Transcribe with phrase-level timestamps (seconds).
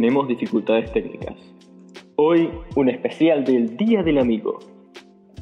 [0.00, 1.34] tenemos dificultades técnicas.
[2.16, 4.58] Hoy un especial del Día del Amigo.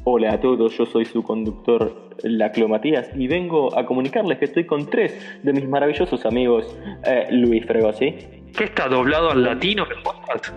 [0.03, 4.65] Hola a todos, yo soy su conductor Laclo Matías y vengo a comunicarles que estoy
[4.65, 8.15] con tres de mis maravillosos amigos eh, Luis Fregosi.
[8.57, 10.47] ¿Qué está doblado al latino el podcast?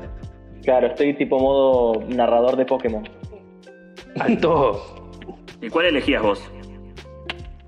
[0.64, 3.08] Claro, estoy tipo modo narrador de Pokémon.
[4.18, 4.82] Alto.
[5.60, 6.50] ¿Y cuál elegías vos?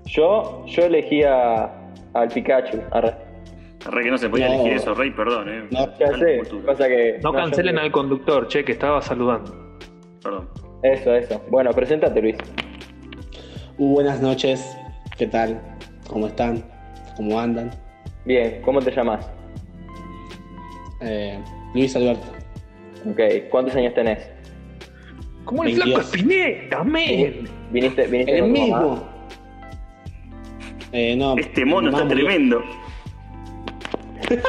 [0.03, 1.71] Yo, yo elegía
[2.13, 2.81] al Pikachu.
[2.91, 3.24] arre.
[3.85, 4.53] Re que no se podía No.
[4.55, 5.63] elegir eso, Rey, perdón, eh.
[5.71, 7.19] No, Ya sé, pasa que...
[7.23, 9.77] No cancelen al conductor, che, que estaba saludando.
[10.23, 10.49] Perdón.
[10.83, 11.41] Eso, eso.
[11.49, 12.35] Bueno, preséntate Luis.
[13.77, 14.75] Uh, buenas noches,
[15.17, 15.61] ¿qué tal?
[16.07, 16.63] ¿Cómo están?
[17.17, 17.71] ¿Cómo andan?
[18.25, 19.29] Bien, ¿cómo te llamas?
[21.01, 21.39] Eh,
[21.73, 22.25] Luis Alberto.
[23.09, 23.19] Ok,
[23.51, 24.27] ¿cuántos años tenés?
[25.43, 25.85] Como el 22.
[25.85, 27.47] flaco Espineta, men.
[27.71, 28.81] ¿Viniste, viniste El con tu mamá?
[28.83, 29.09] mismo.
[30.91, 32.63] Eh, no, Este mono mamá está murió.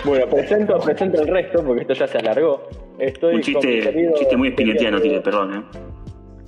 [0.04, 2.68] Bueno, presento, presento el resto porque esto ya se alargó.
[2.98, 5.78] Estoy Un chiste, querido- un chiste muy espinetiano, tiré, perdón, eh.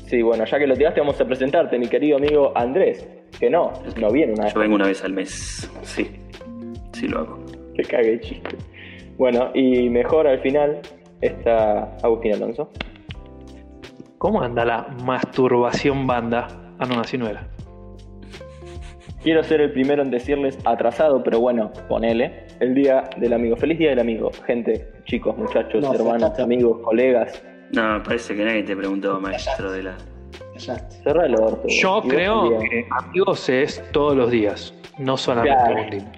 [0.06, 3.06] Sí, bueno, ya que lo tiraste, vamos a presentarte, mi querido amigo Andrés.
[3.38, 4.54] Que no, no viene una vez.
[4.54, 5.70] Yo vengo una vez al mes.
[5.82, 6.08] Sí.
[6.92, 7.38] Sí lo hago.
[7.74, 8.56] Que cague el chiste.
[9.18, 10.78] Bueno, y mejor al final
[11.20, 12.70] está Agustín Alonso.
[14.16, 16.48] ¿Cómo anda la masturbación banda?
[16.78, 17.46] Ah, no, así no era.
[19.28, 22.46] Quiero ser el primero en decirles atrasado, pero bueno, ponele.
[22.60, 23.56] El día del amigo.
[23.58, 24.30] Feliz día del amigo.
[24.46, 27.42] Gente, chicos, muchachos, No, hermanos, amigos, colegas.
[27.74, 29.98] No, parece que nadie te preguntó, maestro de la.
[30.56, 31.60] Cerra el orto.
[31.68, 35.82] Yo creo que amigos es todos los días, no solamente Claro.
[35.82, 36.12] un día.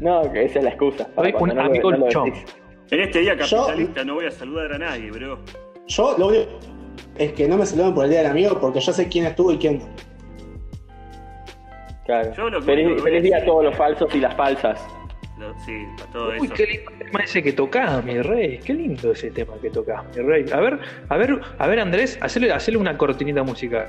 [0.00, 1.08] No, que esa es la excusa.
[1.14, 2.44] Soy un no lo- amigo no lo decís.
[2.90, 5.38] En este día capitalista no voy a saludar a nadie, bro.
[5.86, 6.50] Yo lo único
[7.18, 9.52] es que no me saluden por el día del amigo porque yo sé quién estuvo
[9.52, 9.84] y quién no.
[12.20, 12.34] Claro.
[12.36, 14.86] Yo lo que feliz a feliz día a todos los falsos y las falsas.
[15.38, 16.54] Lo- sí, para todo Uy, eso.
[16.54, 18.58] qué lindo tema ese que tocás, mi rey.
[18.64, 20.44] Qué lindo ese tema que tocás, mi rey.
[20.52, 20.78] A ver,
[21.08, 23.86] a ver, a ver, Andrés, hacele, hacele una cortinita musical.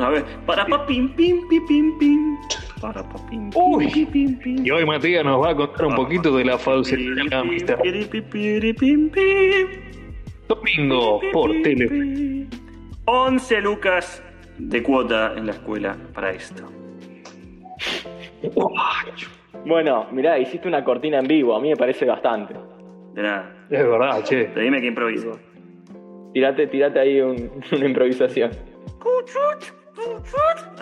[0.00, 2.36] A ver, para pa pim pim pim pim pim.
[2.80, 3.86] Para pa pim pim Uy.
[3.92, 4.64] pim pim pim.
[4.66, 7.02] Y hoy Matías nos va a contar un poquito de la falsedad.
[10.48, 12.46] Domingo por Tele.
[13.06, 14.22] 11 lucas
[14.58, 16.64] de cuota en la escuela para esto.
[19.64, 21.56] Bueno, mirá, hiciste una cortina en vivo.
[21.56, 22.54] A mí me parece bastante.
[23.14, 23.66] De nada.
[23.70, 24.44] Es verdad, che.
[24.52, 25.28] Pero dime que improvisa.
[26.32, 28.50] Tirate, tirate ahí un- una improvisación.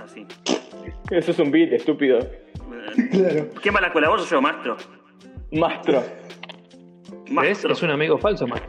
[0.03, 0.27] Así.
[1.11, 2.19] Eso es un beat, estúpido.
[3.11, 3.47] Claro.
[3.63, 4.09] ¿Qué mala escuela?
[4.09, 4.77] ¿Vos o yo, maestro?
[5.53, 6.01] Mastro.
[6.01, 7.31] ¿Ves?
[7.33, 7.73] Maestro.
[7.73, 8.61] Es un amigo falso, man.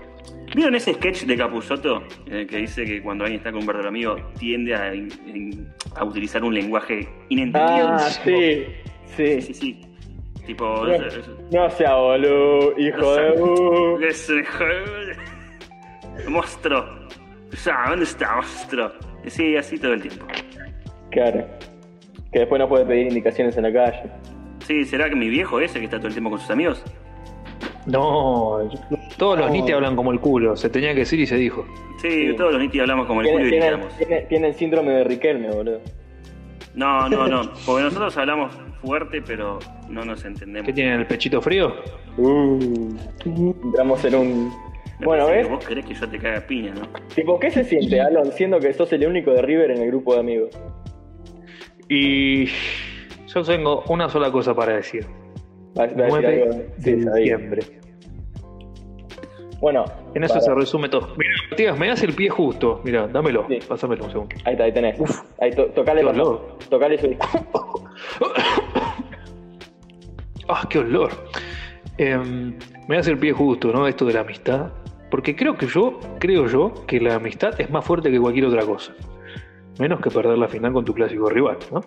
[0.55, 3.67] ¿Vieron ese sketch de Capusotto en el que dice que cuando alguien está con un
[3.67, 7.89] verdadero amigo tiende a, in- in- a utilizar un lenguaje inentendido?
[7.89, 8.65] Ah, sí.
[9.17, 9.41] Sí.
[9.41, 9.81] Sí, sí.
[10.45, 10.85] Tipo.
[11.51, 13.41] No, sea boludo, hijo de...
[13.41, 13.99] uh.
[14.01, 14.31] es-
[16.27, 16.85] Monstruo.
[17.65, 18.91] Ya, ¿dónde está, monstruo?
[19.27, 20.25] Sí, así todo el tiempo.
[21.11, 21.45] Claro.
[22.31, 24.03] Que después no puede pedir indicaciones en la calle.
[24.65, 26.83] Sí, ¿será que mi viejo ese que está todo el tiempo con sus amigos?
[27.85, 28.67] No,
[29.17, 29.75] todos los No.
[29.75, 30.55] hablan como el culo.
[30.55, 31.65] Se tenía que decir y se dijo.
[32.01, 32.35] Sí, Sí.
[32.35, 33.97] todos los nitis hablamos como el culo Tiene, y tiene- gritamos.
[33.97, 35.81] tiene- tiene el síndrome de Riquelme, boludo.
[36.73, 37.41] No, no, no.
[37.65, 39.59] Porque nosotros hablamos fuerte, pero
[39.89, 40.65] no nos entendemos.
[40.65, 41.73] ¿Qué tienen el pechito frío?
[42.17, 42.59] Uh,
[43.25, 44.53] entramos en un...
[44.99, 45.45] Me Bueno, ¿ves?
[45.47, 46.87] que Vos querés que yo te caga piña, ¿no?
[47.13, 50.13] Tipo, ¿qué se siente, Alon, siendo que sos el único de River en el grupo
[50.13, 50.57] de amigos?
[51.89, 52.45] Y
[53.27, 55.05] yo tengo una sola cosa para decir.
[55.77, 56.63] Va- va a decir 9 algo.
[56.79, 57.61] Sí, de diciembre.
[59.61, 61.13] Bueno, En eso para- se resume todo.
[61.17, 62.81] Mira, Matías, me das el pie justo.
[62.83, 63.45] Mira, dámelo.
[63.47, 63.59] Sí.
[63.67, 64.35] Pásamelo un segundo.
[64.45, 64.99] Ahí está, ahí tenés.
[65.39, 66.03] Ahí, to- tocale.
[66.69, 67.15] Tocale su...
[70.47, 71.09] Ah, qué olor.
[71.97, 72.53] Em,
[72.87, 73.87] me das el pie justo, ¿no?
[73.87, 74.71] Esto de la amistad.
[75.09, 78.63] Porque creo que yo, creo yo, que la amistad es más fuerte que cualquier otra
[78.65, 78.93] cosa.
[79.79, 81.81] Menos que perder la final con tu clásico rival, ¿no?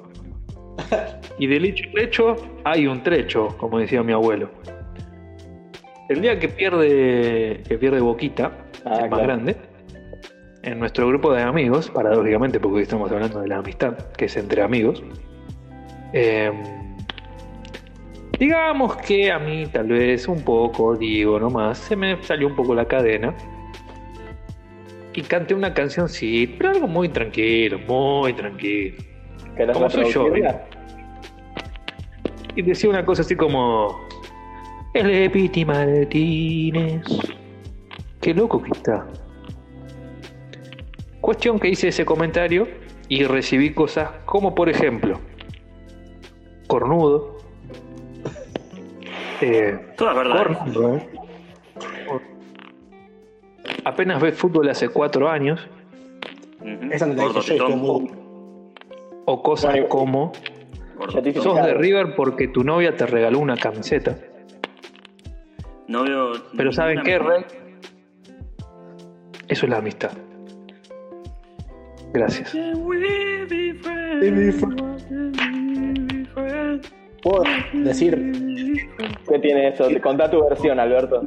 [1.39, 4.51] Y del hecho al hecho hay un trecho, como decía mi abuelo.
[6.09, 8.53] El día que pierde, que pierde Boquita,
[8.85, 9.25] Ah, el más claro.
[9.25, 9.57] grande,
[10.63, 14.37] en nuestro grupo de amigos, paradójicamente, porque hoy estamos hablando de la amistad, que es
[14.37, 15.03] entre amigos,
[16.13, 16.55] em,
[18.39, 22.75] digamos que a mí tal vez un poco, digo nomás, se me salió un poco
[22.75, 23.35] la cadena
[25.13, 28.97] y canté una cancioncita, pero algo muy tranquilo, muy tranquilo.
[29.57, 30.27] ¿Querés Como soy yo?
[32.59, 34.01] Y decía una cosa así como...
[34.93, 37.05] El Epiti Martínez.
[38.21, 39.07] Qué loco que está.
[41.21, 42.67] Cuestión que hice ese comentario
[43.09, 45.21] y recibí cosas como por ejemplo...
[46.67, 47.39] Cornudo.
[49.41, 50.57] Eh, Todas verdades.
[50.59, 51.09] cornudo, ¿eh?
[53.85, 55.61] apenas ves fútbol hace cuatro años,
[56.61, 56.91] Ujú.
[56.93, 58.11] Esa no la dije yo, muy...
[59.27, 60.33] o cosas Bueno, como
[60.99, 64.17] Gordo sos de River porque tu novia te regaló una camiseta.
[65.87, 66.33] No veo.
[66.57, 67.45] Pero ¿saben qué, Rey?
[69.49, 70.11] Eso es la amistad.
[72.13, 72.57] Gracias.
[77.23, 77.43] ¿Puedo
[77.73, 78.33] decir?
[79.29, 79.89] ¿Qué tiene eso?
[80.03, 81.23] Contá tu versión, Alberto.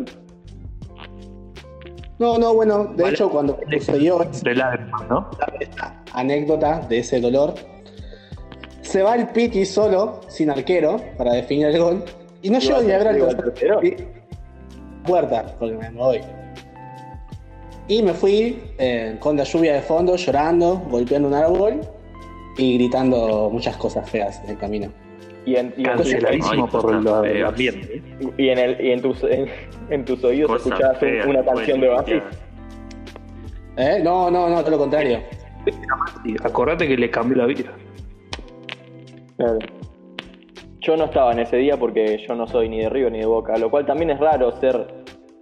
[2.19, 3.15] No, no, bueno, de Vale.
[3.15, 5.31] hecho cuando sucedió De lágrimas, ¿no?
[5.59, 7.55] esta anécdota de ese dolor,
[8.91, 12.03] se va el Piti solo, sin arquero, para definir el gol,
[12.41, 13.17] y no llego ni a ver al
[15.05, 16.19] Puerta, porque me voy.
[17.87, 21.79] Y me fui eh, con la lluvia de fondo, llorando, golpeando un árbol
[22.57, 24.91] y gritando muchas cosas feas en el camino.
[25.45, 27.03] Y en, y en- Canceladísimo por el
[28.37, 29.47] y en, el, y en, tus, en,
[29.89, 32.23] en tus oídos Cosas escuchabas feas, una después canción de Oasis.
[33.77, 33.99] ¿Eh?
[34.03, 35.21] No, no, no, todo lo contrario.
[36.43, 37.71] Acordate que le cambió la vida.
[39.43, 39.59] Claro.
[40.79, 43.25] Yo no estaba en ese día porque yo no soy ni de River ni de
[43.27, 44.87] Boca, lo cual también es raro ser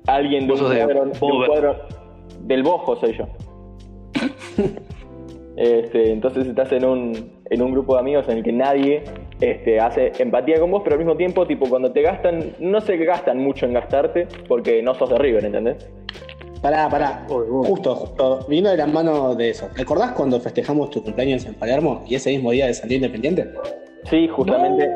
[0.08, 1.50] alguien de un, de cuadro, de un Bober.
[1.50, 1.76] cuadro-
[2.42, 3.26] del Bojo soy yo.
[5.62, 9.04] Este, entonces estás en un, en un grupo de amigos en el que nadie
[9.42, 12.96] este, hace empatía con vos, pero al mismo tiempo, tipo, cuando te gastan, no se
[12.96, 15.90] gastan mucho en gastarte porque no sos de River, ¿entendés?
[16.62, 17.26] Pará, pará.
[17.28, 18.46] Justo, justo.
[18.48, 19.68] Vino de la mano de eso.
[19.76, 23.50] ¿Recordás cuando festejamos tu cumpleaños en Palermo y ese mismo día salió Independiente?
[24.06, 24.88] Sí, justamente,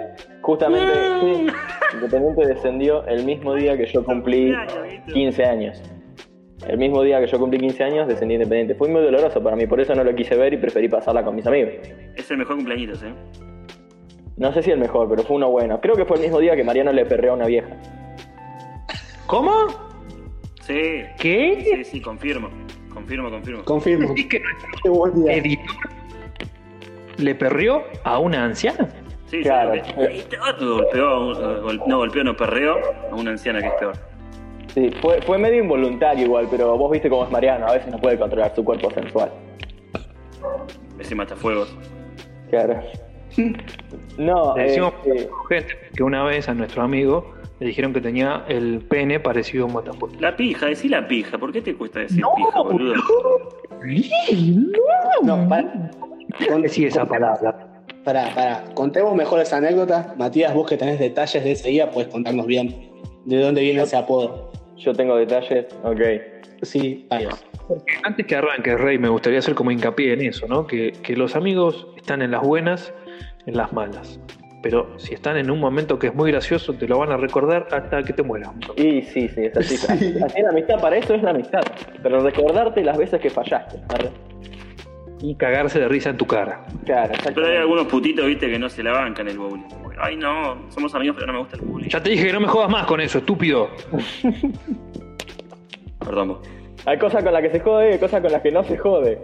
[0.41, 1.47] justamente, sí,
[1.95, 4.53] Independiente descendió el mismo día que yo cumplí
[5.13, 5.81] 15 años.
[6.67, 8.75] El mismo día que yo cumplí 15 años descendí Independiente.
[8.75, 11.35] Fue muy doloroso para mí, por eso no lo quise ver y preferí pasarla con
[11.35, 11.73] mis amigos.
[12.15, 13.13] Es el mejor cumpleañitos, ¿eh?
[14.37, 15.79] No sé si el mejor, pero fue uno bueno.
[15.81, 17.69] Creo que fue el mismo día que Mariano le perreó a una vieja.
[19.27, 19.51] ¿Cómo?
[20.61, 21.03] Sí.
[21.19, 21.63] ¿Qué?
[21.75, 22.49] Sí, sí, confirmo.
[22.93, 23.63] Confirmo, confirmo.
[23.63, 24.13] Confirmo.
[24.17, 25.33] ¿Es que nuestro Qué buen día.
[25.33, 25.75] editor
[27.17, 28.87] le perrió a una anciana?
[29.27, 29.73] Sí, sí, Claro.
[29.73, 32.75] Este vato golpeó, a un- eh, gol- no golpeó, no perreó
[33.11, 33.93] a una anciana que es peor.
[34.73, 37.97] Sí, fue, fue medio involuntario igual, pero vos viste cómo es Mariano, a veces no
[37.99, 39.31] puede controlar su cuerpo sensual.
[40.99, 41.75] Ese matafuegos.
[42.49, 42.79] Claro.
[44.17, 48.45] No, Le decimos este, gente que una vez a nuestro amigo le dijeron que tenía
[48.47, 50.19] el pene parecido a un matafuegos.
[50.21, 51.37] La pija, decí la pija.
[51.39, 52.93] ¿Por qué te cuesta decir pija, boludo?
[55.23, 55.71] No, pará.
[56.49, 57.69] Con- Decí esa palabra.
[58.03, 58.63] Pará, pará.
[58.73, 60.13] Contemos mejor esa anécdota.
[60.17, 62.89] Matías, vos que tenés detalles de ese día, puedes contarnos bien
[63.25, 64.51] de dónde viene ese apodo.
[64.77, 66.01] yo tengo detalles, ok.
[66.63, 67.19] Sí, va.
[68.03, 70.67] Antes que arranque, Rey, me gustaría hacer como hincapié en eso, ¿no?
[70.67, 72.93] Que, que los amigos están en las buenas,
[73.45, 74.19] en las malas.
[74.61, 77.67] Pero si están en un momento que es muy gracioso, te lo van a recordar
[77.71, 78.49] hasta que te mueras.
[78.77, 79.77] Y sí, sí, es así.
[79.97, 80.13] Sí.
[80.23, 81.61] Así la amistad, para eso es la amistad.
[82.01, 83.77] Pero recordarte las veces que fallaste.
[83.93, 84.09] ¿arre?
[85.25, 86.65] Y cagarse de risa en tu cara.
[86.83, 89.63] Claro, Pero hay algunos putitos, viste, que no se la bancan el bowling.
[89.97, 91.87] Ay, no, somos amigos, pero no me gusta el bowling.
[91.87, 93.69] Ya te dije que no me jodas más con eso, estúpido.
[95.99, 96.39] Perdón, vos.
[96.85, 98.77] Hay cosas con las que se jode y hay cosas con las que no se
[98.77, 99.21] jode.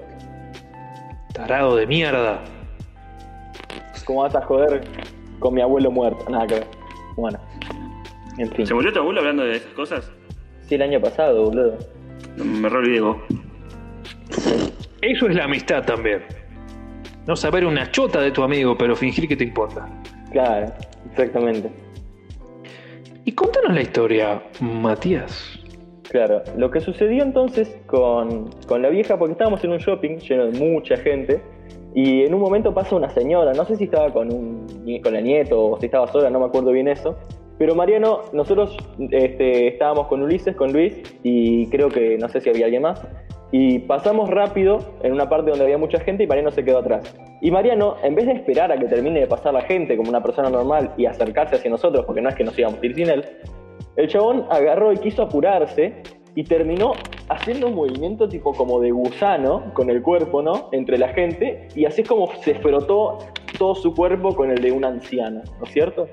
[1.33, 2.45] Tarado de mierda.
[4.05, 4.81] ¿Cómo vas a joder
[5.39, 6.23] con mi abuelo muerto?
[6.29, 6.67] Nada que ver.
[7.17, 7.39] Bueno,
[8.37, 8.65] en fin.
[8.65, 10.09] ¿Se murió tu abuelo hablando de esas cosas?
[10.65, 11.77] Sí, el año pasado, boludo.
[12.37, 13.17] Me re olvidé vos.
[15.01, 16.23] Eso es la amistad también.
[17.25, 19.87] No saber una chota de tu amigo, pero fingir que te importa.
[20.31, 20.73] Claro,
[21.11, 21.69] exactamente.
[23.25, 25.59] Y contanos la historia, Matías.
[26.09, 30.47] Claro, lo que sucedió entonces con, con la vieja, porque estábamos en un shopping lleno
[30.47, 31.39] de mucha gente,
[31.93, 34.67] y en un momento pasa una señora, no sé si estaba con, un,
[35.03, 37.15] con el nieto o si estaba sola, no me acuerdo bien eso,
[37.57, 38.75] pero Mariano, nosotros
[39.11, 43.05] este, estábamos con Ulises, con Luis, y creo que no sé si había alguien más,
[43.51, 47.15] y pasamos rápido en una parte donde había mucha gente y Mariano se quedó atrás.
[47.41, 50.21] Y Mariano, en vez de esperar a que termine de pasar la gente como una
[50.21, 53.09] persona normal y acercarse hacia nosotros, porque no es que nos íbamos a ir sin
[53.09, 53.25] él,
[53.95, 56.03] el chabón agarró y quiso apurarse
[56.35, 56.93] y terminó
[57.29, 60.69] haciendo un movimiento tipo como de gusano con el cuerpo, ¿no?
[60.71, 63.17] Entre la gente y así es como se frotó
[63.57, 66.07] todo su cuerpo con el de un anciano, ¿no es cierto?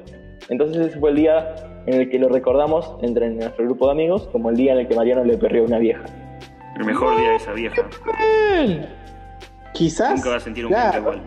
[0.49, 1.55] Entonces ese fue el día
[1.87, 4.89] en el que lo recordamos entre nuestro grupo de amigos como el día en el
[4.89, 6.05] que Mariano le perrió a una vieja.
[6.77, 7.83] El mejor día de esa vieja.
[9.73, 10.17] Quizás.
[10.17, 11.23] Nunca va a sentir un claro, igual.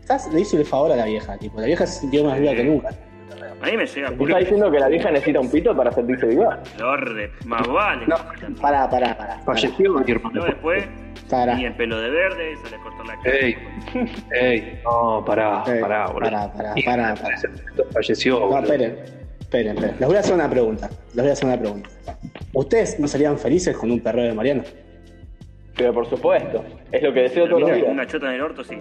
[0.00, 2.52] Quizás le hizo el favor a la vieja, tipo, la vieja se sintió más viva
[2.54, 2.88] que nunca.
[3.62, 5.92] A mí me llega ¿Te puro está diciendo que la vieja necesita un pito para
[5.92, 6.62] sentirse viva?
[6.78, 7.30] dolor de...
[7.44, 8.06] Más vale.
[8.06, 8.16] No,
[8.60, 9.38] pará, pará, pará.
[9.44, 9.92] Falleció.
[10.32, 10.84] No, después
[11.28, 11.52] Pará.
[11.52, 13.36] tenía el pelo de verde, se le cortó la cara.
[13.36, 13.56] Ey,
[14.32, 16.30] ey, no, pará, Eh, pará, boludo.
[16.30, 17.36] pará, pará, Y pará, pará.
[17.92, 18.62] Falleció, No, boludo.
[18.62, 18.98] esperen,
[19.40, 19.96] esperen, esperen.
[20.00, 20.88] Les voy a hacer una pregunta.
[20.88, 21.90] Les voy a hacer una pregunta.
[22.54, 24.62] ¿Ustedes no serían felices con un perreo de Mariano?
[25.76, 27.86] Pero por supuesto, es lo que deseo todos los días.
[27.88, 28.76] Una chota en el orto, sí.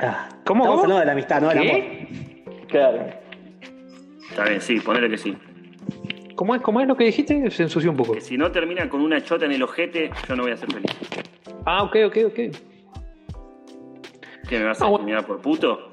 [0.00, 0.82] Ah, ¿Cómo, Estamos cómo?
[0.82, 1.80] hablando de la amistad, no del amor.
[2.68, 3.06] Claro.
[4.30, 5.36] Está bien, sí, ponele que sí.
[6.36, 7.50] ¿Cómo es, ¿Cómo es lo que dijiste?
[7.50, 8.12] Se ensució un poco.
[8.12, 10.70] Que si no termina con una chota en el ojete, yo no voy a ser
[10.72, 10.90] feliz.
[11.66, 12.34] Ah, ok, ok, ok.
[14.48, 15.90] ¿Qué me vas a Ah, terminar por puto?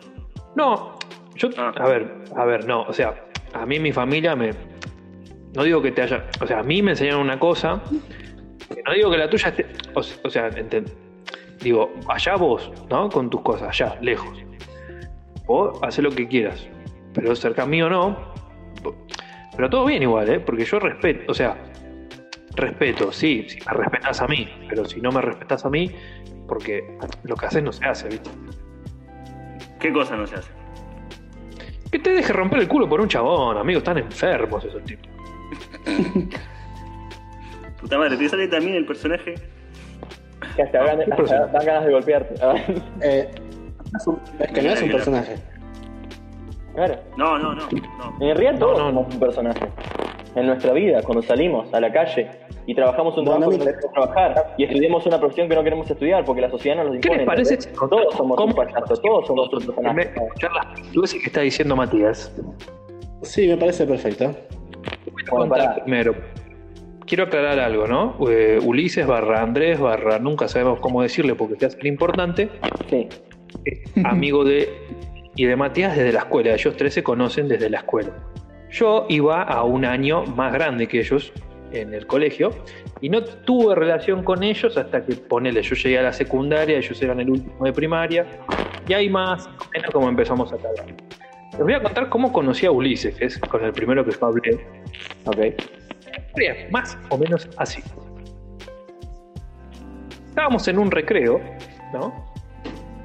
[0.55, 0.97] No,
[1.35, 1.73] yo, Ah.
[1.75, 4.51] a ver, a ver, no, o sea, a mí mi familia me,
[5.55, 7.81] no digo que te haya, o sea, a mí me enseñaron una cosa,
[8.85, 10.91] no digo que la tuya esté, o, sea, enten-
[11.59, 13.09] digo, allá vos, ¿no?
[13.09, 14.37] Con tus cosas, allá, lejos.
[15.45, 16.67] Vos haces lo que quieras,
[17.13, 18.33] pero cerca mío no.
[19.55, 20.39] Pero todo bien igual, ¿eh?
[20.39, 21.55] Porque yo respeto, o sea,
[22.55, 25.91] respeto, sí, si me respetas a mí, pero si no me respetas a mí,
[26.47, 28.29] porque lo que haces no se hace, ¿viste?
[29.79, 30.51] ¿Qué cosa no se hace?
[31.91, 35.09] Que te deje romper el culo por un chabón, amigos, están enfermos esos tipos.
[37.85, 39.35] Puta madre, ¿te sale también el personaje?
[40.55, 41.51] Que hasta, dan- ¿Qué hasta personaje?
[41.53, 42.33] dan ganas de golpearte.
[42.41, 42.55] Ah,
[43.03, 43.29] Eh,
[44.39, 45.35] es que no es un personaje.
[46.73, 46.95] claro.
[47.15, 47.61] No, no, no.
[47.69, 48.27] no.
[48.27, 49.67] En realidad todos No, no, somos un personaje.
[50.33, 52.27] En nuestra vida, cuando salimos a la calle
[52.65, 55.63] y trabajamos un Bueno, trabajo que no queremos trabajar y estudiamos una profesión que no
[55.63, 57.17] queremos estudiar porque la sociedad nos lo ¿Qué impone.
[57.19, 57.53] les parece?
[57.53, 57.79] ¿entendés?
[57.79, 60.11] Todos somos ¿Cómo- un payaso, todos somos un personaje.
[60.15, 62.35] las pelotudeces que está diciendo Matías,
[63.21, 64.33] Sí, me parece perfecto.
[65.29, 66.15] voy a Bueno, primero.
[67.05, 68.17] Quiero aclarar algo, ¿no?
[68.29, 72.49] Eh, Ulises barra Andrés barra nunca sabemos cómo decirle porque el importante.
[72.89, 73.07] Sí.
[73.63, 74.69] es amigo de
[75.35, 76.53] y de Matías desde la escuela.
[76.53, 78.11] Ellos tres se conocen desde la escuela.
[78.71, 81.31] Yo iba a un año más grande que ellos
[81.71, 82.51] en el colegio
[83.01, 87.01] y no tuve relación con ellos hasta que, ponele, yo llegué a la secundaria, ellos
[87.01, 88.25] eran el último de primaria
[88.87, 90.87] y ahí más o menos como empezamos a cagar.
[91.51, 94.25] Les voy a contar cómo conocí a Ulises, que es con el primero que yo
[94.25, 94.59] hablé.
[95.25, 95.37] Ok.
[96.17, 97.83] Historia Más o menos así.
[100.29, 101.39] Estábamos en un recreo,
[101.93, 102.25] ¿no?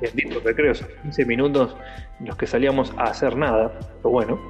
[0.01, 1.77] Bendito recreo, esos 15 minutos
[2.19, 4.41] en los que salíamos a hacer nada, pero bueno.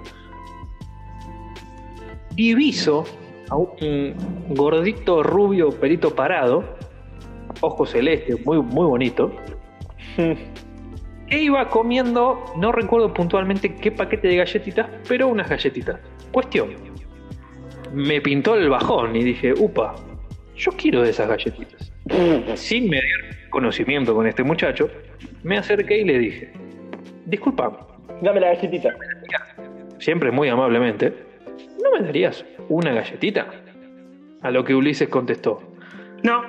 [2.34, 3.04] Diviso
[3.50, 4.14] a un
[4.50, 6.64] gordito rubio pelito parado,
[7.60, 9.32] ojo celeste, muy, muy bonito,
[10.16, 15.98] que iba comiendo, no recuerdo puntualmente qué paquete de galletitas, pero unas galletitas.
[16.32, 16.89] Cuestión,
[17.92, 19.94] me pintó el bajón y dije, upa,
[20.56, 21.92] yo quiero de esas galletitas.
[22.54, 24.88] Sin medir conocimiento con este muchacho,
[25.42, 26.52] me acerqué y le dije,
[27.26, 27.86] disculpa,
[28.22, 28.90] Dame la galletita.
[29.98, 31.14] siempre muy amablemente,
[31.82, 33.48] ¿no me darías una galletita?
[34.42, 35.62] A lo que Ulises contestó.
[36.22, 36.42] No.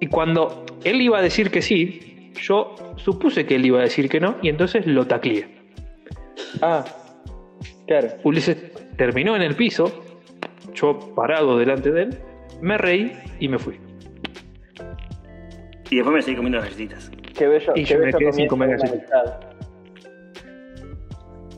[0.00, 4.08] Y cuando él iba a decir que sí, yo supuse que él iba a decir
[4.08, 5.46] que no y entonces lo tacleé.
[6.62, 6.84] Ah,
[7.86, 8.08] claro.
[8.24, 8.56] Ulises
[8.96, 10.04] terminó en el piso,
[10.74, 12.18] yo parado delante de él,
[12.60, 13.78] me reí y me fui.
[15.90, 17.10] Y después me seguí comiendo las galletitas.
[17.36, 17.72] Qué bello.
[17.74, 19.38] Y qué yo me quedé sin comer galletitas.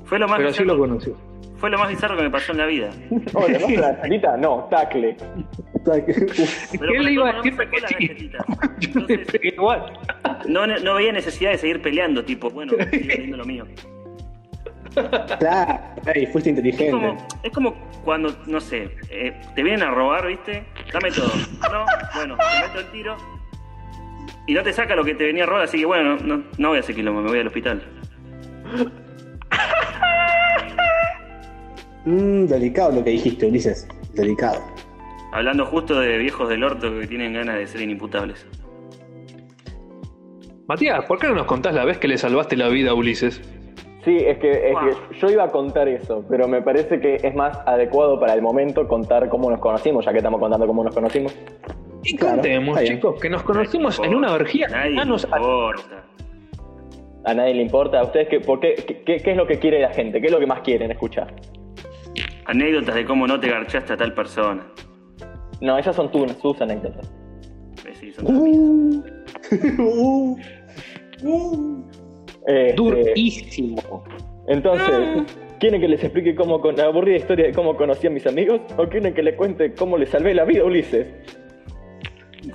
[0.04, 1.12] Fue lo más Pero así bizarro, lo conocí.
[1.56, 2.90] fue lo más bizarro que me pasó en la vida.
[3.34, 3.68] Hola, ¿no?
[3.80, 4.36] La galletita?
[4.36, 5.16] No, tacle.
[5.84, 8.30] ¿Qué le iba a no decir que sí?
[8.92, 9.92] Yo le pegué igual.
[10.48, 13.66] no, no veía necesidad de seguir peleando, tipo, bueno, sigo haciendo lo mío.
[14.94, 15.78] Claro,
[16.32, 16.90] fuiste Es inteligente.
[16.90, 20.64] como, es como cuando, no sé, eh, te vienen a robar, ¿viste?
[20.92, 21.30] Dame todo.
[21.72, 21.84] No,
[22.14, 23.16] bueno, te meto el tiro.
[24.46, 26.68] Y no te saca lo que te venía a robar, así que bueno, no, no
[26.68, 27.82] voy a hacer quilombo, me voy al hospital.
[32.04, 33.86] Mm, delicado lo que dijiste, Ulises.
[34.14, 34.60] Delicado.
[35.32, 38.46] Hablando justo de viejos del orto que tienen ganas de ser inimputables.
[40.68, 43.40] Matías, ¿por qué no nos contás la vez que le salvaste la vida a Ulises?
[44.04, 44.82] Sí, es que, es Wow.
[45.10, 48.42] que yo iba a contar eso, pero me parece que es más adecuado para el
[48.42, 51.36] momento contar cómo nos conocimos, ya que estamos contando cómo nos conocimos.
[52.02, 54.66] Y Claro, contemos, chicos, que nos conocimos en una orgía.
[54.68, 56.02] Nadie Ah, nos- importa.
[57.24, 58.00] A nadie le importa.
[58.00, 60.20] ¿A ustedes qué, por qué, qué, qué- qué es lo que quiere la gente?
[60.20, 61.32] ¿Qué es lo que más quieren escuchar?
[62.46, 64.66] Anécdotas de cómo no te garchaste a tal persona.
[65.60, 67.08] No, esas son tus, tus anécdotas.
[67.86, 69.04] Eh, sí, son mías.
[69.78, 70.36] Uh,
[71.24, 71.84] uh.
[72.46, 74.04] Este, Durísimo.
[74.48, 75.24] Entonces,
[75.60, 78.60] ¿quieren que les explique cómo con la aburrida historia de cómo conocí a mis amigos?
[78.76, 81.06] ¿O quieren que les cuente cómo le salvé la vida a Ulises?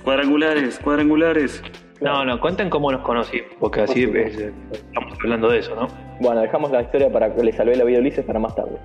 [0.04, 1.62] Cuadrangulares, cuadrangulares.
[2.00, 5.88] No, no, cuenten cómo nos conocimos, porque así es, eh, estamos hablando de eso, ¿no?
[6.20, 8.76] Bueno, dejamos la historia para que le salvé la vida a Ulises para más tarde.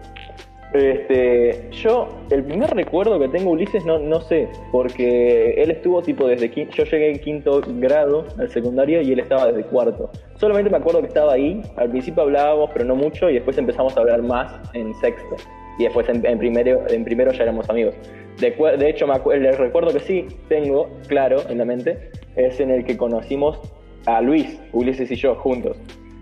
[0.74, 6.28] Este, yo, el primer recuerdo que tengo Ulises no, no sé, porque él estuvo tipo
[6.28, 10.10] desde quinto, yo llegué en quinto grado al secundario y él estaba desde cuarto.
[10.38, 13.96] Solamente me acuerdo que estaba ahí, al principio hablábamos, pero no mucho, y después empezamos
[13.96, 15.36] a hablar más en sexto.
[15.78, 17.94] y después en, primero, en primero ya éramos amigos.
[18.40, 22.84] De, hecho, me el recuerdo que sí tengo claro en la mente es en el
[22.84, 23.60] que conocimos
[24.08, 25.78] a Luis, Ulises y yo juntos.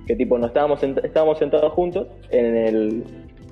[0.08, 3.04] Que tipo, nos estábamos, estábamos sentados juntos en el,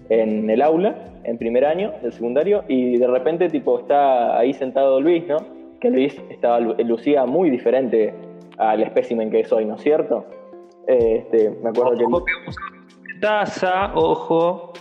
[0.09, 4.99] en el aula, en primer año del secundario, y de repente tipo está ahí sentado
[4.99, 5.37] Luis, ¿no?
[5.79, 8.13] Que Luis estaba, lu- lucía muy diferente
[8.57, 10.25] al espécimen que soy, ¿no es cierto?
[10.87, 12.05] Este, me acuerdo que...
[12.05, 14.73] Ojo que taza, ojo.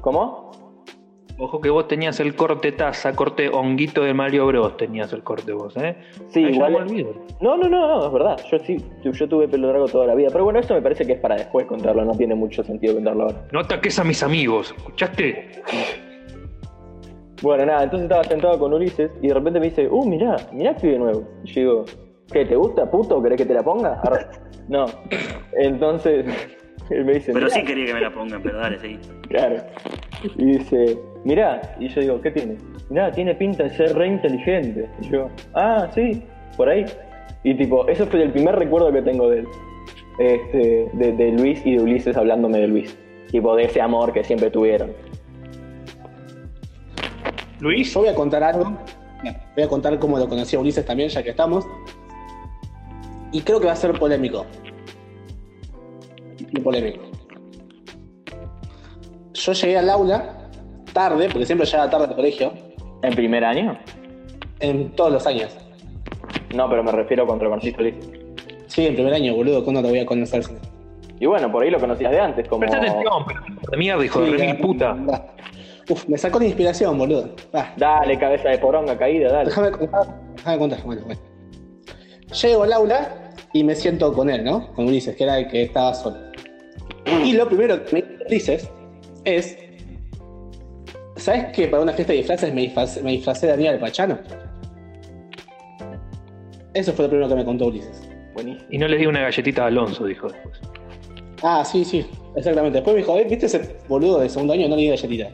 [0.00, 0.41] ¿Cómo?
[1.44, 4.76] Ojo que vos tenías el corte taza, corte honguito de Mario Bros.
[4.76, 5.96] Tenías el corte vos, ¿eh?
[6.28, 6.86] Sí, yo igual-
[7.40, 7.56] no.
[7.56, 8.40] No, no, no, es verdad.
[8.48, 10.28] Yo sí, yo, yo tuve pelo largo toda la vida.
[10.30, 13.24] Pero bueno, eso me parece que es para después contarlo, no tiene mucho sentido contarlo
[13.24, 13.44] ahora.
[13.50, 15.50] No ataques a mis amigos, ¿escuchaste?
[17.42, 20.76] Bueno, nada, entonces estaba sentado con Ulises y de repente me dice, uh, mirá, mirá
[20.76, 21.28] que de nuevo.
[21.42, 21.84] Y yo digo,
[22.32, 23.20] ¿qué, te gusta, puto?
[23.20, 24.00] ¿Querés que te la ponga?
[24.68, 24.86] No.
[25.58, 26.24] Entonces,
[26.90, 27.56] él me dice, Pero "Mirá".
[27.56, 28.96] sí quería que me la pongan, pero dale, sí.
[29.28, 29.56] Claro.
[30.36, 32.56] Y dice, mirá, y yo digo, ¿qué tiene?
[32.90, 34.88] Mirá, tiene pinta de ser re inteligente.
[35.00, 36.22] Y yo, ah, sí,
[36.56, 36.84] por ahí.
[37.44, 39.48] Y tipo, eso fue el primer recuerdo que tengo de él.
[40.18, 42.96] Este, de, de Luis y de Ulises hablándome de Luis.
[43.30, 44.92] Tipo, de ese amor que siempre tuvieron.
[47.60, 48.76] Luis, Yo voy a contar algo.
[49.54, 51.64] Voy a contar cómo lo conocí a Ulises también, ya que estamos.
[53.30, 54.44] Y creo que va a ser polémico.
[56.52, 57.04] Muy polémico.
[59.32, 60.41] Yo llegué al aula
[60.92, 62.52] tarde, porque siempre llegaba tarde al colegio,
[63.02, 63.78] ¿En primer año?
[64.60, 65.56] en todos los años.
[66.54, 68.10] No, pero me refiero contra conociste a Ulises.
[68.66, 70.42] Sí, en primer año, boludo, ¿cuándo te voy a conocer?
[71.18, 72.60] Y bueno, por ahí lo conocías de antes, como...
[72.60, 74.96] presta atención, pero de mierda, hijo de Sí, mil puta.
[75.06, 75.26] da.
[75.88, 77.30] Uf, me sacó la inspiración, boludo.
[77.76, 79.46] Dale, cabeza de poronga caída, dale.
[79.46, 80.06] déjame contar.
[80.36, 80.82] Déjame contar.
[80.84, 81.20] Bueno, bueno.
[82.40, 84.72] Llego al aula y me siento con él, ¿no?
[84.74, 86.16] Con Ulises, que era el que estaba solo.
[87.24, 88.24] Y lo primero que me dice
[88.54, 88.70] Ulises
[89.24, 89.58] es.
[91.22, 94.18] ¿Sabes que para una fiesta de disfraces me disfracé, me disfracé de Daniel Pachano?
[96.74, 98.08] Eso fue lo primero que me contó Ulises.
[98.34, 98.66] Buenísimo.
[98.70, 100.60] Y no les di una galletita a Alonso, dijo después.
[101.44, 102.04] Ah, sí, sí,
[102.34, 102.78] exactamente.
[102.78, 104.66] Después me dijo, "Eh, ¿viste ese boludo de segundo año?
[104.68, 105.28] No le di galletita.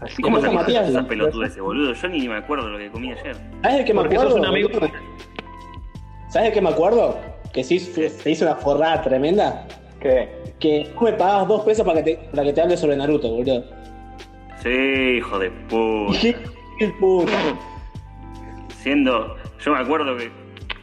[0.00, 0.88] Así ¿Cómo ¿Cómo te está Matías?
[0.88, 1.92] esa pelotuda ese boludo?
[1.92, 3.36] Yo ni me acuerdo lo que comí ayer.
[3.62, 4.30] ¿Sabes de qué me Porque acuerdo?
[4.32, 4.68] sos un amigo.
[4.68, 4.88] boludo?
[6.28, 7.16] ¿Sabes de qué me acuerdo?
[7.52, 9.66] Que sí se hizo una forrada tremenda.
[10.00, 10.28] ¿Qué?
[10.60, 13.30] Que tú me pagabas dos pesos para que te, para que te hable sobre Naruto,
[13.30, 13.64] boludo.
[14.64, 14.70] Sí,
[15.18, 16.18] hijo de puta.
[16.20, 16.36] ¿Qué,
[16.78, 17.30] qué puto?
[18.80, 19.36] Siendo.
[19.60, 20.30] Yo me acuerdo que.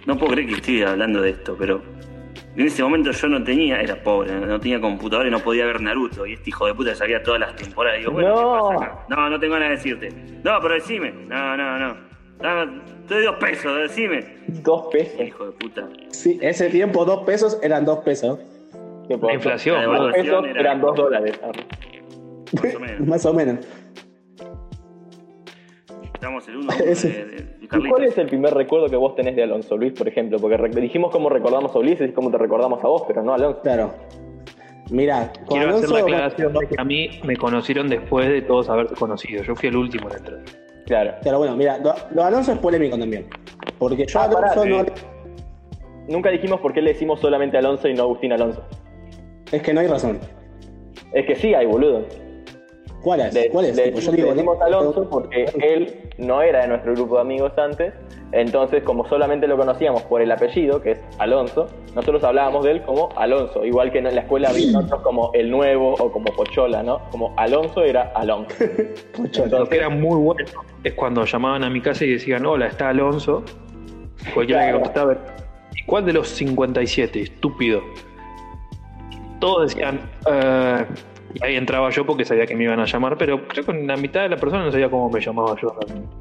[0.06, 1.82] No puedo creer que estoy hablando de esto, pero.
[2.56, 5.80] En ese momento yo no tenía, era pobre, no tenía computadora y no podía ver
[5.82, 6.26] Naruto.
[6.26, 8.00] Y este hijo de puta sabía todas las temporadas.
[8.00, 8.70] Digo, bueno, No.
[8.72, 9.06] ¿qué pasa acá?
[9.10, 10.10] No, no tengo ganas de decirte.
[10.44, 11.12] No, pero decime.
[11.28, 11.98] No, no, no.
[12.40, 14.38] Dame- te doy dos pesos, decime.
[14.48, 15.20] Dos pesos.
[15.22, 15.88] Hijo de puta.
[16.10, 18.40] Sí, ese tiempo dos pesos eran dos pesos.
[19.08, 19.98] ¿Qué La inflación, La.
[20.00, 21.40] Dos pesos eran dos dólares.
[22.54, 23.08] Más o menos.
[23.08, 23.68] Más o menos.
[26.14, 29.36] Estamos el uno de, de- de ¿Y cuál es el primer recuerdo que vos tenés
[29.36, 30.38] de Alonso, Luis, por ejemplo?
[30.40, 33.36] Porque dijimos cómo recordamos a Ulises y cómo te recordamos a vos, pero no a
[33.36, 33.62] Alonso.
[33.62, 33.94] Claro.
[34.92, 38.94] Mira, Quiero hacer la aclaración de que a mí me conocieron después de todos haberse
[38.96, 39.42] conocido.
[39.44, 40.40] Yo fui el último en entrar.
[40.86, 41.14] Claro.
[41.24, 41.78] Pero bueno, mira,
[42.14, 43.26] lo, Alonso es polémico también.
[43.80, 44.82] Porque yo Ah, pará, Alonso no.
[44.82, 44.86] eh.
[46.10, 48.66] Nunca dijimos por qué le decimos solamente Alonso y no Agustín Alonso.
[49.50, 50.20] Es que no hay razón.
[51.14, 52.06] Es que sí hay, boludo.
[53.02, 53.34] ¿Cuál es?
[53.34, 53.76] Le, ¿Cuál es?
[53.76, 57.16] le- Tipo, yo le digo, decimos no- Alonso porque él no era de nuestro grupo
[57.16, 57.94] de amigos antes.
[58.32, 62.84] Entonces, como solamente lo conocíamos por el apellido, que es Alonso, nosotros hablábamos de él
[62.84, 63.66] como Alonso.
[63.66, 67.02] Igual que en la escuela había otros como el nuevo o como Pochola, ¿no?
[67.12, 68.56] Como Alonso era Alonso.
[69.18, 69.60] Pochola.
[69.60, 70.46] Lo que era muy bueno
[70.84, 73.44] es cuando llamaban a mi casa y decían, hola, está Alonso.
[74.34, 74.78] Cualquiera Claro.
[74.78, 75.18] que contestaba,
[75.76, 77.20] ¿y cuál de los 57?
[77.22, 77.82] Estúpido.
[79.40, 80.00] Todos decían,
[80.32, 80.86] "Eh",
[81.34, 83.96] y ahí entraba yo porque sabía que me iban a llamar, pero creo que la
[83.98, 85.76] mitad de la persona no sabía cómo me llamaba yo.
[85.82, 86.16] realmente.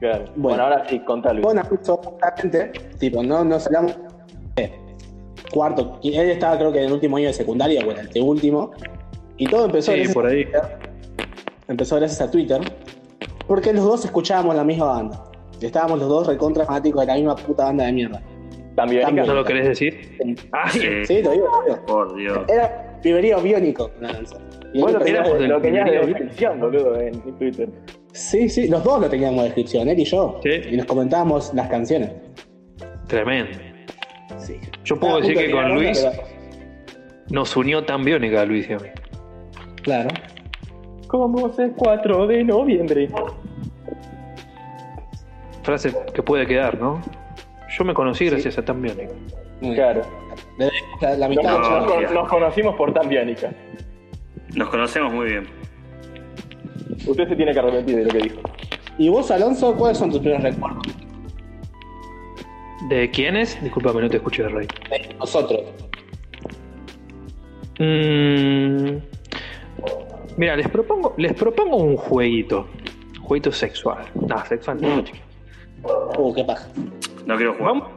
[0.00, 0.24] Claro.
[0.24, 0.62] Bueno, Bueno.
[0.64, 1.42] ahora sí, contalo.
[1.42, 3.96] Con Alonso, justamente, tipo, no nos hablamos.
[4.56, 4.72] eh,
[5.52, 8.72] Cuarto, él estaba creo que en el último año de secundaria, bueno, el último.
[9.36, 10.44] Y todo empezó Sí, por a ahí.
[10.44, 10.62] Twitter.
[11.68, 12.60] Empezó gracias a Twitter.
[13.46, 15.24] Porque los dos escuchábamos la misma banda.
[15.60, 18.20] Estábamos los dos recontra fanáticos de la misma puta banda de mierda.
[18.74, 19.14] También.
[19.14, 20.16] ¿No lo querés decir?
[20.52, 21.86] Ah, Sí, Sí, lo digo, lo digo.
[21.86, 22.38] por Dios.
[22.48, 23.90] Era piberío biónico.
[24.72, 27.68] Y él Bueno, empezó- éramos del lo tenías de descripción, boludo, en Twitter.
[28.12, 30.40] Sí, sí, los dos lo teníamos en descripción, él y yo.
[30.42, 30.50] Sí.
[30.70, 32.10] Y nos comentábamos las canciones.
[33.06, 33.58] Tremendo.
[34.38, 34.58] Sí.
[34.84, 36.22] Yo puedo Ah, decir que con de Luis pero-
[37.30, 38.88] nos unió tan biónica a Luis y a mí.
[39.82, 40.08] Claro.
[41.08, 43.08] Como es 4 de noviembre.
[45.62, 47.00] Frase que puede quedar, ¿no?
[47.76, 49.12] Yo me conocí gracias a tan biónica.
[49.60, 49.76] Muy
[50.58, 52.10] La, la mitad Nos, hostia.
[52.10, 53.50] nos conocimos por tan biónica.
[54.54, 55.46] Nos conocemos muy bien.
[57.06, 58.40] Usted se tiene que arrepentir de lo que dijo.
[58.98, 60.82] ¿Y vos, Alonso, cuáles son tus primeros recuerdos
[62.88, 63.60] ¿De quiénes?
[63.62, 64.66] Disculpame, no te escuché, Rey.
[64.90, 65.62] de nosotros?
[67.78, 68.96] Mm,
[70.36, 72.66] mira, les propongo, les propongo un jueguito.
[73.18, 74.04] Un jueguito sexual.
[74.14, 75.20] No, sexual no, chicos.
[76.18, 76.68] Uh, qué paja.
[77.26, 77.68] No quiero jugar.
[77.74, 77.88] Vamos.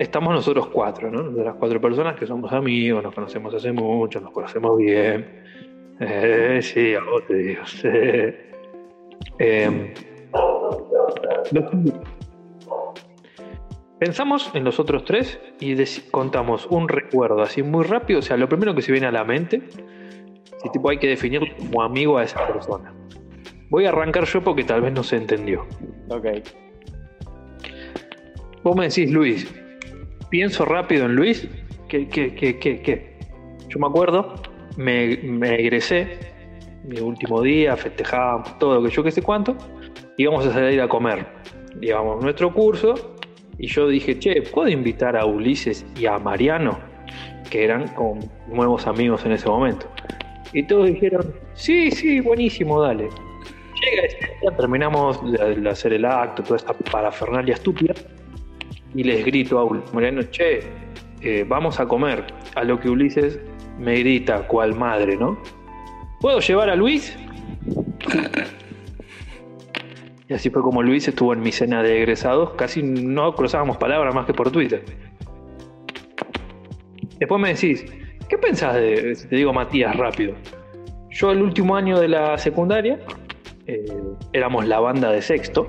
[0.00, 1.30] Estamos nosotros cuatro, ¿no?
[1.30, 5.42] De las cuatro personas que somos amigos, nos conocemos hace mucho, nos conocemos bien.
[6.00, 7.66] Eh, sí, a vos te digo.
[7.66, 7.88] sí.
[9.38, 9.94] Eh,
[11.52, 11.70] lo-
[13.98, 15.74] pensamos en los otros tres y
[16.10, 18.20] contamos un recuerdo así muy rápido.
[18.20, 19.60] O sea, lo primero que se viene a la mente,
[20.62, 22.94] si tipo hay que definirlo como amigo a esa persona.
[23.68, 25.66] Voy a arrancar yo porque tal vez no se entendió.
[26.08, 26.26] Ok.
[28.62, 29.54] Vos me decís, Luis,
[30.30, 31.46] pienso rápido en Luis.
[31.88, 33.18] ¿Qué, qué, qué, qué, qué?
[33.68, 34.34] Yo me acuerdo,
[34.76, 36.18] me, me egresé,
[36.84, 39.56] mi último día, festejábamos todo, que yo qué sé cuánto,
[40.16, 41.26] íbamos a salir a comer.
[41.80, 43.16] Llevamos nuestro curso
[43.58, 46.78] y yo dije, che, ¿puedo invitar a Ulises y a Mariano?
[47.50, 49.86] Que eran como nuevos amigos en ese momento.
[50.52, 53.04] Y todos dijeron, sí, sí, buenísimo, dale.
[53.04, 57.94] Llega ese día, terminamos de hacer el acto, toda esta parafernalia estúpida
[58.94, 60.60] y les grito a Ul- Mariano, che,
[61.20, 62.24] eh, vamos a comer.
[62.54, 63.40] A lo que Ulises
[63.78, 65.38] me grita, cual madre, ¿no?
[66.20, 67.16] ¿Puedo llevar a Luis?
[70.28, 72.50] Y así fue como Luis estuvo en mi cena de egresados.
[72.50, 74.84] Casi no cruzábamos palabras más que por Twitter.
[77.18, 77.84] Después me decís,
[78.28, 80.34] ¿qué pensás de, te digo Matías rápido?
[81.10, 83.00] Yo el último año de la secundaria
[83.66, 83.84] eh,
[84.32, 85.66] éramos la banda de sexto.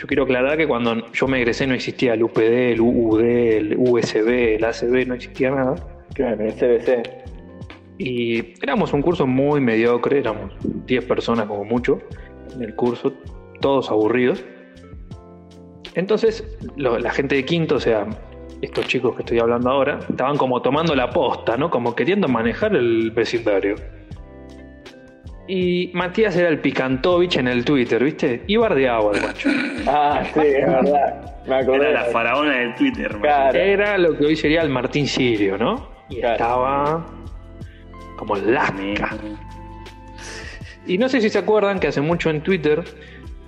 [0.00, 3.76] Yo quiero aclarar que cuando yo me egresé no existía el UPD, el UUD, el
[3.76, 5.74] USB, el ACB, no existía nada.
[6.14, 7.02] Claro, el CBC.
[7.98, 10.54] Y éramos un curso muy mediocre, éramos
[10.86, 11.98] 10 personas como mucho
[12.54, 13.12] en el curso,
[13.60, 14.42] todos aburridos.
[15.94, 18.06] Entonces, lo- la gente de quinto, o sea,
[18.62, 21.68] estos chicos que estoy hablando ahora, estaban como tomando la posta, ¿no?
[21.68, 23.74] Como queriendo manejar el vecindario.
[25.52, 28.44] Y Matías era el Picantovich en el Twitter, ¿viste?
[28.46, 29.48] Y bardeaba al guacho.
[29.88, 31.42] Ah, sí, es verdad.
[31.48, 31.90] Me acordé.
[31.90, 33.16] Era la faraona del Twitter.
[33.20, 33.58] Claro.
[33.58, 35.88] Era lo que hoy sería el Martín Sirio, ¿no?
[36.08, 36.34] Y Claro.
[36.34, 37.06] estaba
[38.16, 39.16] como lasca.
[40.86, 42.84] Y no sé si se acuerdan que hace mucho en Twitter,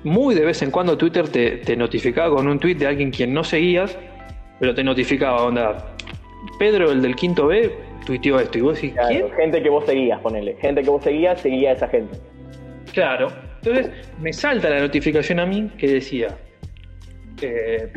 [0.02, 3.32] muy de vez en cuando Twitter te, te notificaba con un tweet de alguien quien
[3.32, 3.96] no seguías,
[4.58, 5.94] pero te notificaba, onda,
[6.58, 7.72] Pedro, el del quinto B,
[8.04, 8.58] tuiteó esto.
[8.58, 9.30] Y vos decís, Claro, ¿quién?
[9.32, 10.54] gente que vos seguías, ponele.
[10.60, 12.18] Gente que vos seguías, seguía a esa gente.
[12.92, 13.28] Claro.
[13.62, 16.28] Entonces me salta la notificación a mí que decía,
[17.40, 17.92] eh,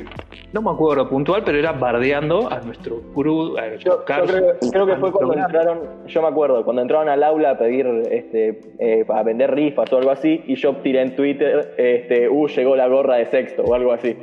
[0.54, 4.86] no me acuerdo puntual, pero era bardeando a nuestro crew, a nuestro Yo, creo, creo
[4.86, 7.86] que a fue cuando gran- entraron, yo me acuerdo, cuando entraron al aula a pedir,
[8.12, 12.48] este, eh, para vender rifas o algo así, y yo tiré en Twitter, este, uh,
[12.48, 14.16] llegó la gorra de sexto o algo así.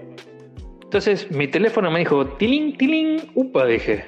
[0.85, 4.05] Entonces mi teléfono me dijo, tilín, tilín, upa, dije.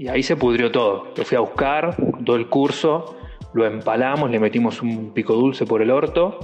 [0.00, 1.12] Y ahí se pudrió todo.
[1.14, 3.18] Lo fui a buscar, todo el curso,
[3.52, 6.38] lo empalamos, le metimos un pico dulce por el orto.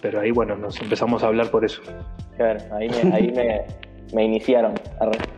[0.00, 1.82] Pero ahí, bueno, nos empezamos a hablar por eso.
[2.36, 3.62] Claro, ahí me, ahí me,
[4.14, 4.74] me iniciaron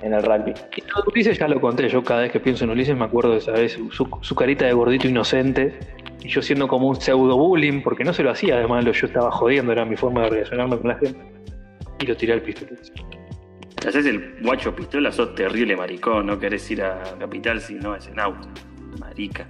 [0.02, 0.52] en el rugby.
[0.76, 1.88] Y lo de Ulises ya lo conté.
[1.88, 4.66] Yo cada vez que pienso en Ulises me acuerdo de esa vez su, su carita
[4.66, 5.78] de gordito inocente.
[6.22, 9.30] Y yo siendo como un pseudo bullying, porque no se lo hacía, además yo estaba
[9.30, 11.18] jodiendo, era mi forma de relacionarme con la gente.
[12.00, 12.76] Y lo tiré al pistolero.
[13.80, 16.26] Si haces el guacho pistola, sos terrible maricón.
[16.26, 18.46] No querés ir a Capital si no es en auto.
[18.98, 19.46] Marica.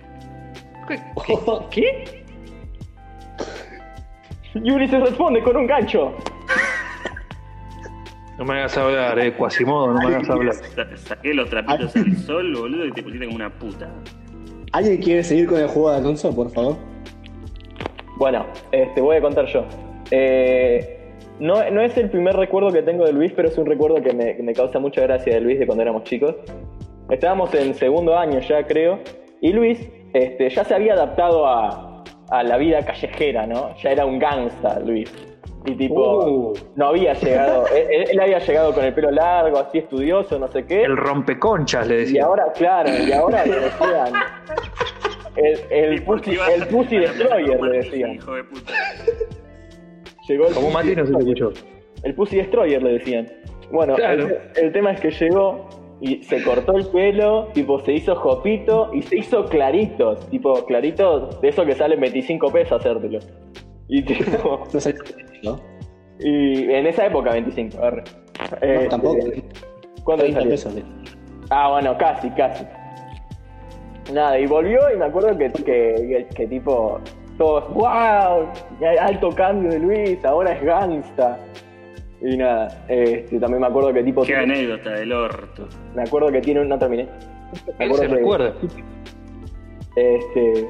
[0.89, 1.01] ¿Qué?
[1.71, 2.25] ¿Qué?
[4.53, 6.13] Y Ulises responde con un gancho.
[8.37, 10.55] No me hagas hablar, eh, Quasimodo, no me hagas hablar.
[10.55, 13.89] Sa- Saqué los trapitos al sol, boludo, y te pusiste como una puta.
[14.73, 16.77] ¿Alguien quiere seguir con el juego de Alonso, por favor?
[18.17, 19.65] Bueno, este, voy a contar yo.
[20.11, 21.00] Eh,
[21.41, 24.13] no, no es el primer recuerdo que tengo de Luis, pero es un recuerdo que
[24.13, 26.37] me, que me causa mucha gracia de Luis de cuando éramos chicos.
[27.11, 29.01] Estábamos en segundo año ya, creo,
[29.41, 33.75] y Luis este, ya se había adaptado a, a la vida callejera, ¿no?
[33.83, 35.13] Ya era un gangsta, Luis.
[35.67, 36.53] Y tipo, Uh.
[36.77, 40.65] no había llegado, él, él había llegado con el pelo largo, así estudioso, no sé
[40.65, 40.83] qué.
[40.85, 42.25] El rompeconchas, le Y decía.
[42.25, 44.13] ahora, claro, y ahora le decían.
[45.37, 48.15] El, el, pussy, el Pussy Destroyer le decían.
[48.15, 48.73] Hijo de puta.
[50.31, 51.53] Llegó el Como Pussy Mati no se escuchó.
[52.05, 53.27] El Pussy Destroyer le decían.
[53.73, 54.27] Bueno, Claro.
[54.29, 55.69] el, el tema es que llegó
[56.01, 61.41] y se cortó el pelo, tipo se hizo jopito y se hizo claritos, tipo claritos
[61.41, 63.19] de eso que salen 25 pesos hacértelo.
[63.89, 64.63] Y tipo,
[65.43, 65.61] No ¿no?
[66.21, 68.05] y en esa época 25, arre.
[68.63, 69.19] Eh, tampoco.
[70.05, 70.51] ¿Cuánto 30 salió?
[70.51, 70.75] pesos.
[71.51, 72.65] Ah, bueno, casi, casi.
[74.13, 77.01] Nada, y volvió y me acuerdo que, que, que- que tipo,
[77.41, 78.47] todos, wow,
[79.01, 81.39] alto cambio de Luis, ahora es gangsta.
[82.21, 85.67] Y nada, este, también me acuerdo que tipo, Qué tiene- anécdota del orto.
[85.95, 87.05] me acuerdo que tiene, un- no terminé.
[87.79, 88.53] Me Él se acuerdo que- recuerda.
[89.97, 90.69] Este,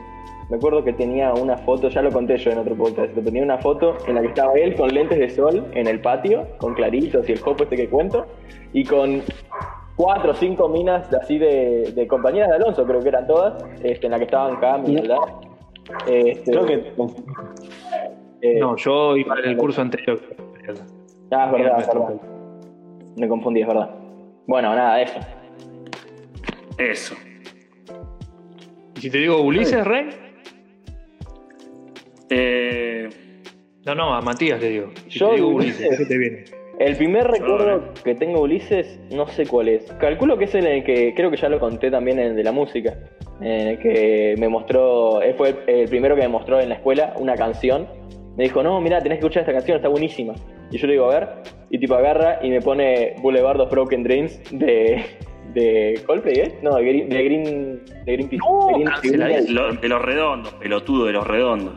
[0.48, 3.42] me acuerdo que tenía una foto, ya lo conté yo en otro podcast, pero tenía
[3.42, 6.74] una foto en la que estaba él con lentes de sol en el patio, con
[6.74, 8.26] claritos y el copo este que cuento,
[8.72, 9.22] y con
[9.96, 13.62] cuatro o cinco minas de- así de, de compañeras de Alonso, creo que eran todas,
[13.82, 15.16] este, en la que estaban Cami, ¿verdad?
[16.06, 16.92] Este, Creo que.
[18.42, 20.20] eh, No, yo iba en el curso anterior.
[21.32, 22.20] ah, es verdad, es nuestro verdad.
[23.16, 23.90] Me confundí, es verdad.
[24.46, 25.20] Bueno, nada, eso.
[26.78, 27.14] Eso.
[28.96, 30.08] ¿Y si te digo Ulises, Rey?
[32.30, 33.08] Eh,
[33.86, 34.90] No, no, a Matías le digo.
[35.08, 35.80] Si Yo, te digo Ulises.
[35.80, 36.44] Ulises, ¿qué te viene?
[36.78, 39.84] El primer recuerdo que tengo de Ulises, no sé cuál es.
[40.00, 42.36] Calculo que es el en el que, creo que ya lo conté también en el
[42.36, 42.96] de la música,
[43.40, 47.14] en el que me mostró, él fue el primero que me mostró en la escuela
[47.18, 47.88] una canción.
[48.36, 50.34] Me dijo, no, mira, tenés que escuchar esta canción, está buenísima.
[50.70, 51.28] Y yo le digo, a ver,
[51.70, 55.04] y tipo agarra y me pone Boulevard of Broken Dreams de,
[55.52, 56.58] de Coldplay, ¿eh?
[56.62, 58.36] No, de Green, de Green, de Greenpeace.
[58.38, 59.44] No, de Green- de canceladísimo.
[59.44, 61.74] Green- lo- de los redondos, pelotudo de los redondos.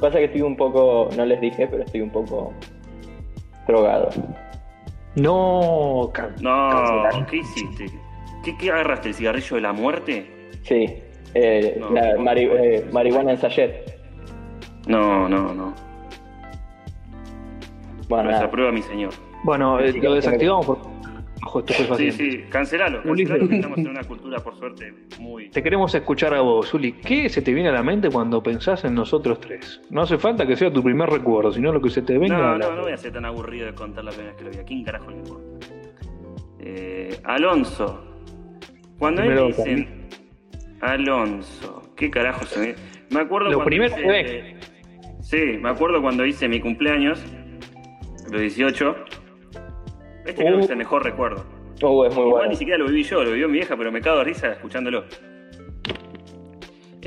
[0.00, 2.52] Pasa que estoy un poco, no les dije, pero estoy un poco
[3.66, 4.10] drogado.
[5.14, 7.26] No, can- No.
[7.30, 7.86] ¿qué hiciste?
[8.44, 9.08] ¿Qué, qué agarraste?
[9.08, 10.26] ¿El cigarrillo de la muerte?
[10.62, 10.86] Sí,
[11.34, 13.94] eh, No, la no, mari- no, eh, marihuana en sachet.
[14.86, 15.74] No, no, no.
[18.08, 18.38] Bueno, Lo nada.
[18.42, 19.12] desaprueba mi señor.
[19.44, 20.78] Bueno, eh, Sí, lo desactivamos por
[21.40, 21.62] bajo
[21.96, 23.02] Sí, sí, cancelalo.
[23.04, 25.48] Cancelalo, que Estamos en una cultura, por suerte, muy.
[25.50, 26.92] Te queremos escuchar a vos, Uli.
[26.92, 29.80] ¿Qué se te viene a la mente cuando pensás en nosotros tres?
[29.90, 32.38] No hace falta que sea tu primer recuerdo, sino lo que se te venga a
[32.38, 34.44] No, la no, no voy a ser tan aburrido de contar la primera vez que
[34.44, 34.58] lo vi.
[34.58, 35.66] ¿A quién carajo le importa?
[36.60, 38.02] Eh, Alonso.
[38.98, 39.95] Cuando él dicen
[40.80, 42.74] Alonso, ¿qué carajo se me.?
[43.10, 44.56] Me acuerdo Lo cuando primero hice-.
[45.20, 47.24] Sí, me acuerdo cuando hice mi cumpleaños,
[48.30, 48.96] los 18.
[50.24, 51.44] Este creo que es el mejor recuerdo.
[51.82, 52.48] Uh, es muy Igual bueno.
[52.48, 55.04] ni siquiera lo viví yo, lo vivió mi vieja, pero me cago de risa escuchándolo.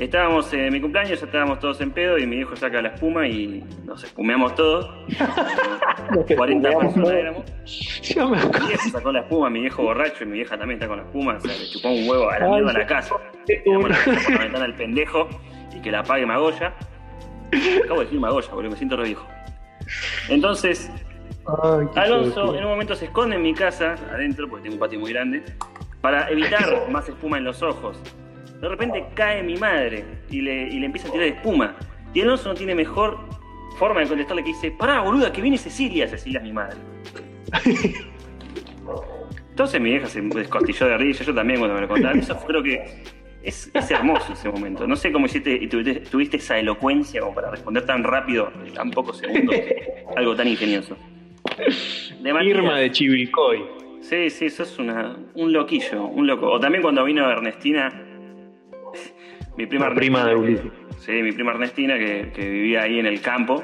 [0.00, 3.28] Estábamos en mi cumpleaños, ya estábamos todos en pedo y mi viejo saca la espuma
[3.28, 4.88] y nos espumeamos todos.
[6.34, 7.44] 40 espumeamos personas éramos.
[8.02, 8.66] Ya me Mi acuerdo.
[8.68, 11.36] viejo sacó la espuma, mi viejo borracho y mi vieja también está con la espuma.
[11.36, 13.14] O sea, le chupó un huevo a la mierda a la casa.
[13.66, 14.18] Damos la, duro.
[14.24, 15.28] por la ventana al pendejo
[15.76, 16.72] y que la pague Magoya.
[17.84, 19.26] Acabo de decir Magoya, boludo, me siento re viejo.
[20.30, 20.90] Entonces,
[21.62, 24.98] Ay, Alonso en un momento se esconde en mi casa, adentro, porque tengo un patio
[24.98, 25.42] muy grande,
[26.00, 28.00] para evitar más espuma en los ojos.
[28.60, 31.76] De repente cae mi madre y le, y le empieza a tirar espuma.
[32.12, 33.18] Y Alonso no tiene mejor
[33.78, 36.06] forma de contestarle que dice, pará, boluda, que viene Cecilia.
[36.08, 36.76] Cecilia es mi madre.
[39.50, 42.18] Entonces mi vieja se descostilló de risa, yo también cuando me lo contaron.
[42.18, 43.02] Eso creo que
[43.42, 44.86] es, es hermoso ese momento.
[44.86, 48.72] No sé cómo hiciste y tuviste, tuviste esa elocuencia como para responder tan rápido en
[48.72, 49.54] tan pocos segundos
[50.16, 50.96] algo tan ingenioso.
[52.20, 52.56] De Matías.
[52.56, 53.64] Irma de Chivilcoy.
[54.00, 56.50] Sí, sí, sos una, un loquillo, un loco.
[56.50, 58.09] O también cuando vino Ernestina,
[59.56, 60.72] mi prima La prima de Ernestina, Ulises.
[60.96, 63.62] que- Sí, mi prima Ernestina que, que vivía ahí en el campo,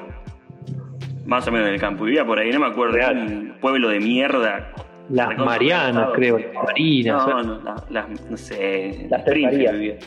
[1.27, 3.16] más o menos en el campo, vivía por ahí, no me acuerdo, Real.
[3.16, 4.72] un pueblo de mierda.
[5.11, 6.38] Las Marianas, creo.
[6.38, 7.27] Las Marinas.
[7.29, 9.99] No, no, la- las, no sé, Las vivía.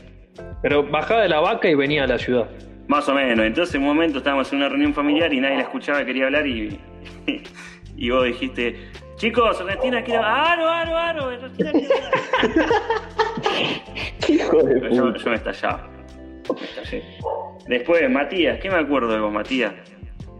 [0.61, 2.49] Pero bajaba de la vaca y venía a la ciudad.
[2.87, 3.45] Más o menos.
[3.45, 6.47] Entonces, en un momento estábamos en una reunión familiar y nadie la escuchaba, quería hablar
[6.47, 6.79] y,
[7.97, 8.75] y vos dijiste,
[9.19, 10.23] chicos, Ernestina quiere...
[10.23, 11.31] ¡Aro, aro, aro!
[11.31, 12.13] Ernestina quiere hablar".
[14.27, 15.17] Hijo de Pero yo, puta.
[15.19, 15.89] yo me estallaba.
[16.49, 17.03] Me estallé.
[17.67, 19.73] Después, Matías, ¿qué me acuerdo de vos, Matías?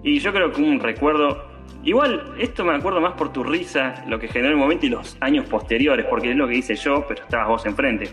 [0.03, 1.47] Y yo creo que un recuerdo.
[1.83, 5.17] Igual, esto me acuerdo más por tu risa, lo que generó el momento y los
[5.21, 8.09] años posteriores, porque es lo que hice yo, pero estabas vos enfrente.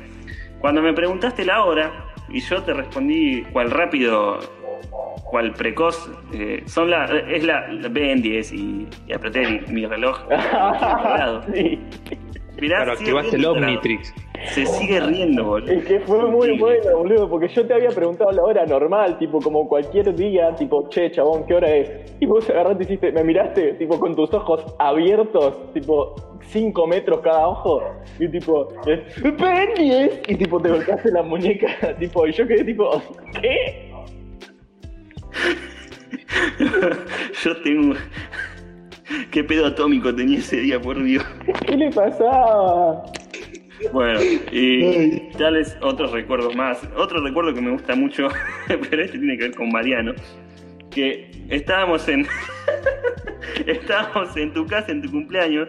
[0.61, 4.39] Cuando me preguntaste la hora, y yo te respondí cuál rápido,
[5.31, 10.19] cuál precoz, eh, son la, es la, la BN10 y, y apreté el- mi reloj.
[10.29, 11.79] Mirá, Sí.
[12.59, 13.45] Claro, sigue activaste el.
[13.45, 14.15] Omnitrix.
[14.55, 15.73] Se sigue riendo, boludo.
[15.73, 19.41] Es que fue muy bueno, boludo, porque yo te había preguntado la hora normal, tipo
[19.41, 22.15] como cualquier día, tipo, che, chabón, ¿qué hora es?
[22.21, 26.15] Y vos agarraste y hiciste, me miraste, tipo, con tus ojos abiertos, tipo,
[26.49, 27.83] 5 metros cada ojo,
[28.19, 28.69] y tipo,
[29.39, 30.21] ¡Pendies!
[30.29, 33.03] Y tipo, te golpeaste la muñeca, tipo, y yo quedé tipo,
[33.41, 33.86] ¿qué?
[37.45, 37.95] Yo tengo.
[39.31, 41.25] Qué pedo atómico tenía ese día, por Dios.
[41.67, 43.05] ¿Qué le pasaba?
[43.93, 46.81] Bueno, y tales otros recuerdos más.
[46.97, 48.29] Otro recuerdo que me gusta mucho,
[48.69, 50.15] pero este tiene que ver con Mariano.
[50.91, 52.27] Que estábamos en.
[53.67, 55.69] estábamos en tu casa en tu cumpleaños.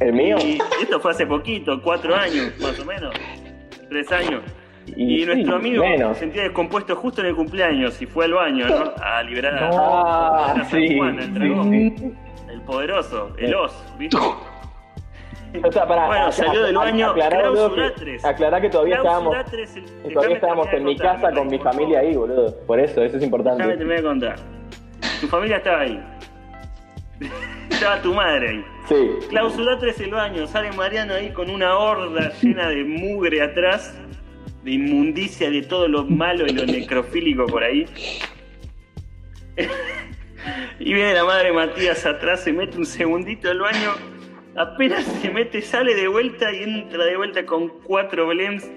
[0.00, 0.36] ¿El mío?
[0.44, 3.14] Y esto fue hace poquito, cuatro años, más o menos.
[3.88, 4.42] Tres años.
[4.94, 8.92] Y, nuestro amigo se sentía descompuesto justo en el cumpleaños y fue al baño, ¿no?
[9.02, 12.14] A liberar a, Ah, a San sí, Juan, el dragón, sí.
[12.52, 14.16] el poderoso, el os, ¿viste?
[15.64, 18.24] O sea, pará, Bueno, salió del baño aclará, boludo, que- 3.
[18.26, 22.00] aclará que todavía estábamos, Clausura 3, el- todavía estábamos en mi casa con mi familia
[22.00, 22.54] ahí, boludo.
[22.66, 23.58] Por eso, eso es importante.
[23.62, 24.36] Déjame terminar de contar.
[25.20, 26.04] Tu familia estaba ahí.
[27.70, 28.64] estaba tu madre ahí.
[28.86, 29.08] Sí.
[29.30, 33.98] Clausura 3 el baño, sale Mariano ahí con una horda llena de mugre atrás,
[34.66, 37.86] de inmundicia, de todo lo malo y lo necrofílico por ahí.
[40.80, 43.92] y viene la madre Matías atrás, se mete un segundito al baño,
[44.56, 48.68] apenas se mete, sale de vuelta y entra de vuelta con cuatro blends,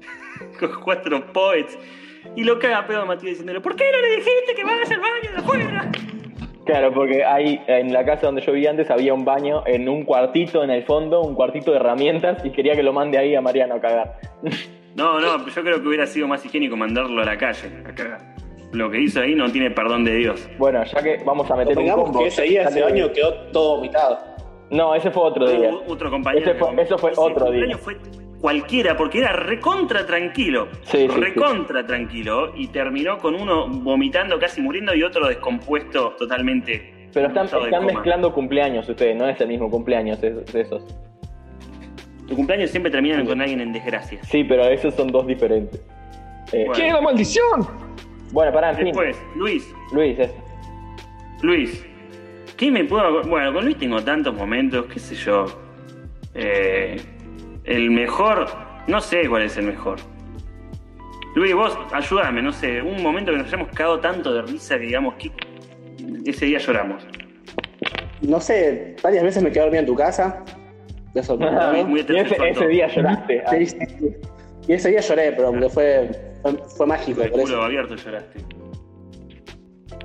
[0.60, 1.78] con cuatro poets.
[2.36, 5.00] Y lo caga pedo a Matías diciéndole, ¿por qué no le dijiste que vayas al
[5.00, 5.90] baño de afuera?
[6.66, 10.04] Claro, porque ahí en la casa donde yo vivía antes había un baño en un
[10.04, 13.40] cuartito en el fondo, un cuartito de herramientas y quería que lo mande ahí a
[13.40, 14.20] Mariano a cagar.
[14.94, 17.70] No, no, yo creo que hubiera sido más higiénico mandarlo a la calle.
[18.72, 20.48] Lo que hizo ahí no tiene perdón de Dios.
[20.58, 22.20] Bueno, ya que vamos a meter un Digamos combo.
[22.20, 24.18] que ese día, ese baño quedó todo vomitado.
[24.70, 25.70] No, ese fue otro día.
[25.70, 26.50] Hubo otro compañero.
[26.50, 27.84] Ese fue- que- eso fue ese otro cumpleaños día.
[27.84, 27.96] fue
[28.40, 30.68] cualquiera, porque era recontra tranquilo.
[30.84, 32.52] Sí, sí, recontra tranquilo.
[32.56, 37.08] Y terminó con uno vomitando, casi muriendo, y otro descompuesto totalmente.
[37.12, 40.82] Pero están, mezclando cumpleaños ustedes, no es el mismo cumpleaños de esos.
[42.28, 44.22] Tu cumpleaños siempre terminan con alguien en desgracia.
[44.24, 45.80] Sí, pero esos son dos diferentes.
[46.52, 46.72] Eh, Bueno.
[46.74, 47.66] ¿Qué la maldición?
[48.32, 48.84] bueno, pará, en fin.
[48.86, 50.32] Después, Luis, Luis, es-
[51.42, 51.84] Luis,
[52.56, 53.22] ¿qué me puedo.?
[53.24, 55.46] Bueno, con Luis tengo tantos momentos, qué sé yo.
[56.34, 56.96] Eh,
[57.64, 58.46] el mejor.
[58.86, 59.98] No sé cuál es el mejor.
[61.34, 62.82] Luis, vos ayúdame, no sé.
[62.82, 65.30] Un momento que nos hayamos cagado tanto de risa que digamos que.
[66.24, 67.06] Ese día lloramos.
[68.22, 70.44] No sé, varias veces me quedé dormido en tu casa.
[71.14, 73.42] De eso me Ah, muy- ese, ese día lloraste.
[73.46, 74.16] Ah, Sí, sí, sí.
[74.68, 76.10] Y ese día lloré, pero porque fue,
[76.42, 77.22] fue, fue mágico.
[77.22, 77.62] El Por culo eso.
[77.62, 78.38] abierto lloraste.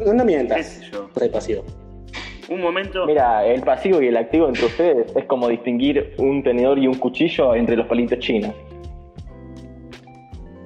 [0.06, 0.82] No, no ¿Qué mientas.
[1.18, 1.64] Soy pasivo.
[2.50, 3.06] Un momento.
[3.06, 6.96] Mira, el pasivo y el activo entre ustedes es como distinguir un tenedor y un
[6.96, 8.54] cuchillo entre los palitos chinos.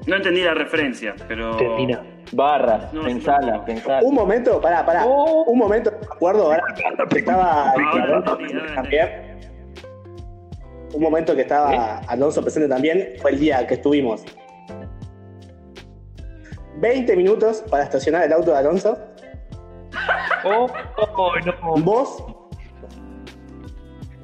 [0.08, 1.56] No entendí la referencia, pero.
[1.58, 2.04] Termina.
[2.34, 4.00] Barras, No, pensala, pensala.
[4.08, 5.04] Un momento, pará, pará.
[5.06, 5.44] Oh.
[5.48, 6.64] Un momento, me acuerdo ahora
[7.16, 8.24] estaba Ahora
[10.94, 14.24] Un momento que estaba Alonso presente también fue el día que estuvimos.
[16.78, 18.98] 20 minutos para estacionar el auto de Alonso.
[20.44, 20.68] Oh,
[21.16, 21.54] oh, no.
[21.84, 22.24] Vos,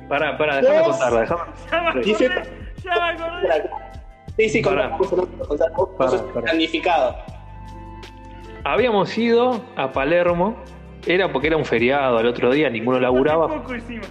[0.10, 1.20] Pará, pará, déjame contarla.
[1.22, 1.42] Déjame...
[1.70, 2.30] Ya me acordé, Dice-
[2.84, 3.70] ya me acordé.
[4.38, 4.98] sí, sí, pará.
[6.34, 7.16] planificado.
[8.64, 10.56] Habíamos ido a Palermo,
[11.06, 14.04] era porque era un feriado al otro día, ninguno laburaba, Poco encima.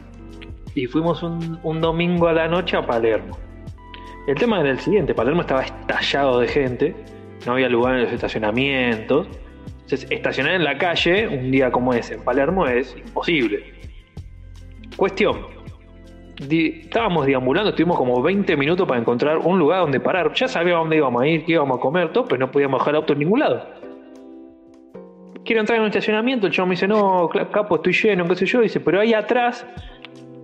[0.77, 3.37] Y fuimos un, domingo a la noche a Palermo.
[4.29, 6.95] El tema era el siguiente, Palermo estaba estallado de gente,
[7.47, 9.27] no había lugar en los estacionamientos,
[9.83, 13.73] entonces estacionar en la calle un día como ese en Palermo es imposible.
[14.97, 15.47] Cuestión,
[16.39, 20.97] estábamos deambulando, estuvimos como 20 minutos para encontrar un lugar donde parar, ya sabíamos dónde
[20.97, 23.21] íbamos a ir, qué íbamos a comer, todo, pero no podíamos dejar el auto en
[23.21, 23.67] ningún lado
[25.47, 28.47] quiero entrar en un estacionamiento, el chavo me dice, no, capo, estoy lleno, qué sé
[28.47, 29.65] yo, dice, pero ahí atrás,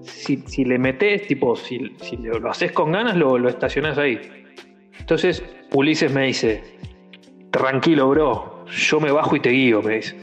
[0.03, 4.21] si, le metes, tipo, si, si lo, lo haces con ganas, lo, lo estacionás ahí.
[4.99, 6.63] Entonces, Ulises me dice,
[7.51, 10.17] tranquilo, bro, yo me bajo y te guío, me dice.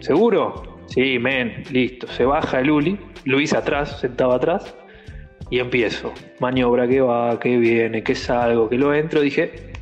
[0.00, 0.78] ¿Seguro?
[0.86, 2.06] Sí, men, listo.
[2.08, 4.74] Se baja el Uli, Luis atrás, sentado atrás,
[5.50, 6.12] y empiezo.
[6.40, 9.72] Maniobra que va, que viene, que salgo, que lo entro, dije,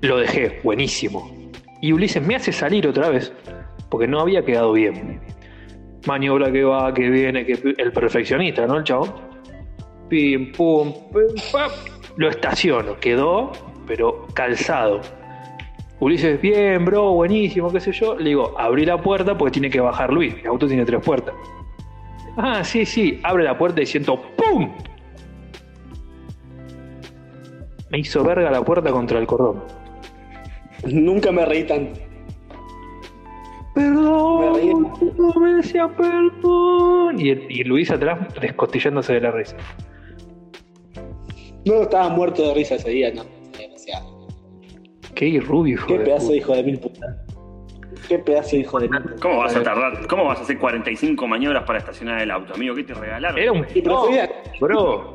[0.00, 1.50] lo dejé, buenísimo.
[1.80, 3.32] Y Ulises me hace salir otra vez,
[3.88, 5.20] porque no había quedado bien.
[6.06, 8.78] Maniobra que va, que viene, que el perfeccionista, ¿no?
[8.78, 9.06] El chavo.
[10.08, 11.70] Pim, pum, pim, pam.
[12.16, 13.52] Lo estaciono, quedó,
[13.86, 15.00] pero calzado.
[16.00, 18.16] Ulises, bien, bro, buenísimo, qué sé yo.
[18.16, 20.34] Le digo, abrí la puerta porque tiene que bajar Luis.
[20.40, 21.34] El auto tiene tres puertas.
[22.36, 23.20] Ah, sí, sí.
[23.24, 24.72] Abre la puerta y siento ¡pum!
[27.90, 29.64] Me hizo verga la puerta contra el cordón.
[30.86, 32.00] Nunca me reí tanto.
[33.78, 37.20] Perdón, no me decía perdón.
[37.20, 39.56] Y, y Luis atrás descostillándose de la risa.
[41.64, 43.22] No, estaba muerto de risa ese día, no.
[43.56, 44.26] Demasiado.
[45.14, 46.32] Qué rubio, hijo Qué de pedazo puta.
[46.32, 47.06] de hijo de mil puta.
[48.08, 49.16] Qué pedazo de hijo de mil puta.
[49.22, 50.06] ¿Cómo vas a tardar?
[50.08, 52.74] ¿Cómo vas a hacer 45 maniobras para estacionar el auto, amigo?
[52.74, 53.38] ¿Qué te regalaron?
[53.38, 54.28] Era un prefería,
[54.60, 55.14] bro.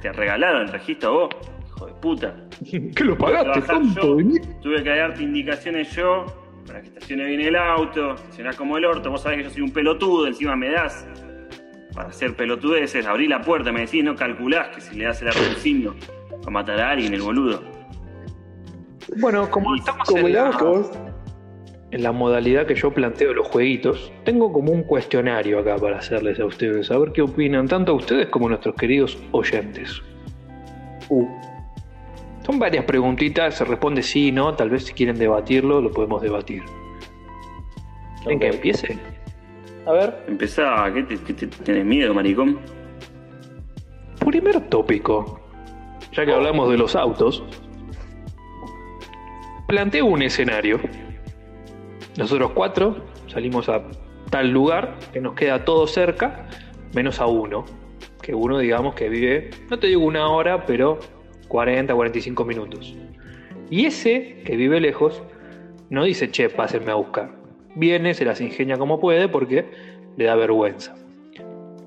[0.00, 1.28] ¿Te regalaron el registro vos?
[1.66, 2.36] Hijo de puta.
[2.96, 3.62] ¿Qué lo pagaste,
[3.96, 4.38] yo, Vení.
[4.62, 6.24] Tuve que darte indicaciones yo
[6.66, 9.10] para que estacione bien el auto, estacionás como el orto.
[9.10, 11.06] Vos sabés que yo soy un pelotudo, encima me das
[11.94, 13.06] para hacer pelotudeces.
[13.06, 15.94] Abrí la puerta, me decís, no calculás que si le das el signo
[16.46, 17.62] a matar a alguien, el boludo.
[19.18, 20.50] Bueno, como estamos en la,
[21.92, 26.40] en la modalidad que yo planteo los jueguitos, tengo como un cuestionario acá para hacerles
[26.40, 30.02] a ustedes, a ver qué opinan, tanto a ustedes como a nuestros queridos oyentes.
[31.08, 31.26] Uh,
[32.46, 36.62] Son varias preguntitas, se responde sí, no, tal vez si quieren debatirlo, lo podemos debatir.
[38.24, 38.96] ¿En que empiece?
[39.84, 42.58] A ver, Empezá, ¿qué te, qué te- tenés miedo, maricón?
[44.24, 45.40] Primer tópico.
[46.12, 47.42] Ya que hablamos de los autos,
[49.66, 50.80] planteo un escenario.
[52.16, 53.82] Nosotros cuatro salimos a
[54.30, 56.48] tal lugar que nos queda todo cerca,
[56.94, 57.64] menos a uno.
[58.22, 60.98] Que uno, digamos, que vive, no te digo una hora, pero
[61.48, 62.96] 40, 45 minutos.
[63.70, 65.22] Y ese que vive lejos
[65.90, 67.30] no dice, che, pásenme a buscar.
[67.74, 69.66] Viene, se las ingenia como puede porque
[70.16, 70.94] le da vergüenza.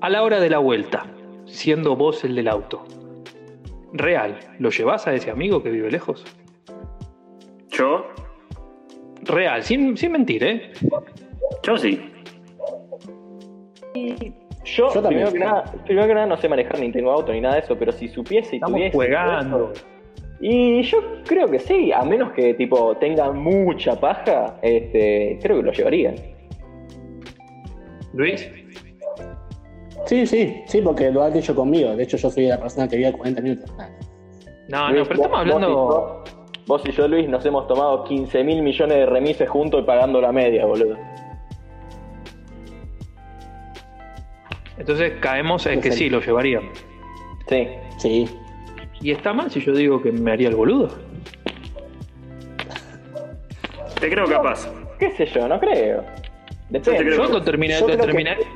[0.00, 1.06] A la hora de la vuelta,
[1.46, 2.84] siendo vos el del auto.
[3.92, 6.24] Real, ¿lo llevas a ese amigo que vive lejos?
[7.70, 8.06] ¿Yo?
[9.22, 10.72] Real, sin, sin mentir, ¿eh?
[11.62, 12.00] Yo sí.
[14.64, 15.28] Yo, Yo también.
[15.28, 17.60] primero, que nada, primero que nada no sé manejar ni tengo auto ni nada de
[17.60, 18.96] eso, pero si supiese y Estamos tuviese.
[18.96, 19.72] jugando.
[19.72, 19.84] eso-
[20.42, 25.62] Y yo creo que sí, a menos que tipo tenga mucha paja, este, creo que
[25.64, 26.14] lo llevaría.
[28.14, 28.50] Luis,
[30.06, 31.94] sí, sí, sí, porque lo has dicho conmigo.
[31.94, 33.70] De hecho, yo soy la persona que vive 40 minutos.
[34.68, 35.68] No, no, Luis, pero estamos hablando.
[35.76, 39.48] Vos y, yo, vos y yo, Luis, nos hemos tomado 15 mil millones de remises
[39.48, 40.96] juntos y pagando la media, boludo.
[44.80, 46.62] Entonces caemos en que sí, lo llevarían.
[47.48, 47.68] Sí.
[47.98, 48.28] Sí.
[49.00, 50.88] ¿Y está mal si yo digo que me haría el boludo?
[54.00, 54.68] Te creo capaz.
[54.98, 55.46] ¿Qué sé yo?
[55.48, 56.04] No creo.
[56.70, 56.78] Depende.
[56.78, 58.46] Yo te Yo creo lo, terminé, yo lo creo que- terminaría.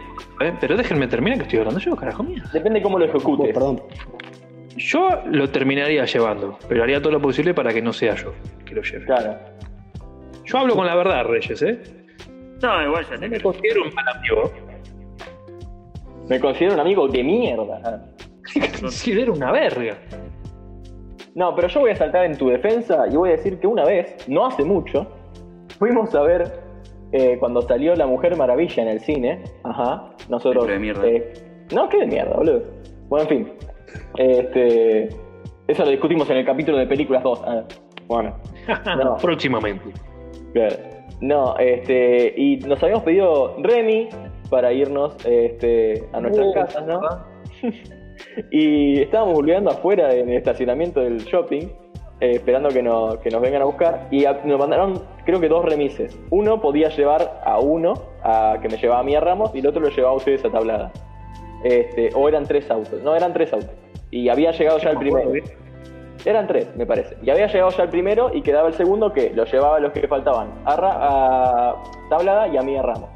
[0.41, 0.53] ¿eh?
[0.61, 2.43] Pero déjenme terminar que estoy hablando yo, carajo mío.
[2.53, 3.53] Depende cómo lo ejecutes.
[3.53, 3.83] perdón.
[4.77, 8.75] Yo lo terminaría llevando, pero haría todo lo posible para que no sea yo que
[8.75, 9.05] lo lleve.
[9.05, 9.39] Claro.
[10.45, 11.81] Yo hablo con la verdad, Reyes, ¿eh?
[12.63, 13.53] No, igual ya No te me creo.
[13.53, 14.53] considero un mal amigo.
[16.29, 18.07] Me considero un amigo de mierda.
[18.57, 19.99] Me considero una verga.
[21.35, 23.85] No, pero yo voy a saltar en tu defensa y voy a decir que una
[23.85, 25.07] vez, no hace mucho,
[25.79, 26.61] fuimos a ver
[27.13, 29.43] eh, cuando salió La Mujer Maravilla en el cine.
[29.65, 30.11] Ajá.
[30.29, 30.67] Nosotros.
[30.67, 31.07] De mierda.
[31.07, 31.33] eh,
[31.75, 32.63] no, qué de mierda, boludo.
[33.09, 33.53] Bueno, en fin.
[34.17, 35.09] Este.
[35.67, 37.43] Eso lo discutimos en el capítulo de películas 2.
[37.47, 37.65] Ah,
[38.07, 38.37] bueno.
[38.97, 39.17] No.
[39.17, 39.91] Próximamente.
[40.53, 40.77] Claro.
[41.21, 44.09] No, este, y nos habíamos pedido Remy
[44.51, 47.01] para irnos este, a nuestras casas, ¿no?
[48.51, 51.63] y estábamos volviendo afuera en el estacionamiento del shopping,
[52.21, 55.49] eh, esperando que, nos- que nos vengan a buscar, y a- nos mandaron, creo que
[55.49, 56.19] dos remises.
[56.31, 59.67] Uno podía llevar a uno, a, que me llevaba a mí a Ramos, y el
[59.67, 60.93] otro lo llevaba a ustedes a Tablada.
[61.65, 63.71] Este, o eran tres autos, no, eran tres autos.
[64.11, 65.31] Y había llegado ya el primero.
[66.25, 67.17] Eran tres, me parece.
[67.23, 69.93] Y había llegado ya el primero y quedaba el segundo que lo llevaba a los
[69.93, 70.53] que faltaban.
[70.65, 73.11] A, Ra- a Tablada y a mí a Ramos.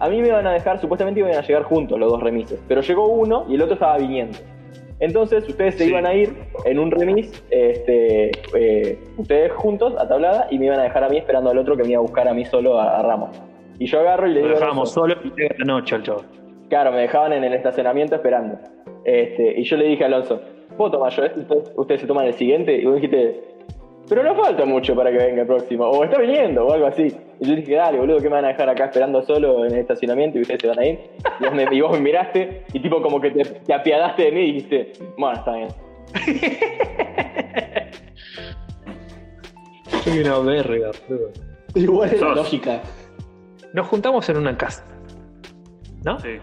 [0.00, 2.60] A mí me iban a dejar, supuestamente iban a llegar juntos los dos remises.
[2.68, 4.38] Pero llegó uno y el otro estaba viniendo.
[5.00, 5.90] Entonces ustedes se Sí.
[5.90, 6.34] iban a ir
[6.64, 11.08] en un remis, este, eh, ustedes juntos a Tablada y me iban a dejar a
[11.08, 13.30] mí esperando al otro que me iba a buscar a mí solo a, a Ramos.
[13.78, 14.56] Y yo agarro y le digo...
[14.56, 16.24] Alonso- solo y llega la noche al chaval.
[16.68, 18.58] Claro, me dejaban en el estacionamiento esperando.
[19.04, 20.40] Este, y yo le dije a Alonso,
[20.76, 21.40] ¿puedo tomar yo este?
[21.40, 22.76] Ustedes, ustedes se toman el siguiente.
[22.76, 23.40] Y vos dijiste,
[24.08, 25.84] pero no falta mucho para que venga el próximo.
[25.86, 27.14] O está viniendo, o algo así.
[27.40, 29.80] Y yo dije, dale, boludo, ¿qué me van a dejar acá esperando solo en el
[29.80, 30.98] estacionamiento y ustedes se van a ir?
[31.40, 34.32] Y vos me, y vos me miraste y tipo como que te, te apiadaste de
[34.32, 35.68] mí y dijiste, bueno, está bien.
[40.04, 41.30] Soy una verga, boludo.
[41.74, 42.82] Igual es la lógica.
[43.72, 44.84] Nos juntamos en una casa.
[46.04, 46.18] ¿No?
[46.20, 46.38] Sí.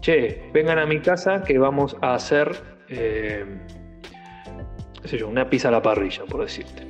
[0.00, 2.52] Che, vengan a mi casa que vamos a hacer,
[2.88, 3.44] eh,
[5.02, 6.86] qué sé yo, una pizza a la parrilla, por decirte.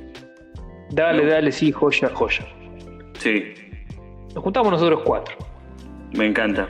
[0.91, 1.29] Dale, No.
[1.31, 2.45] dale, sí, joya, joya.
[3.17, 3.53] Sí.
[4.33, 5.35] Nos juntamos nosotros cuatro.
[6.13, 6.67] Me encanta.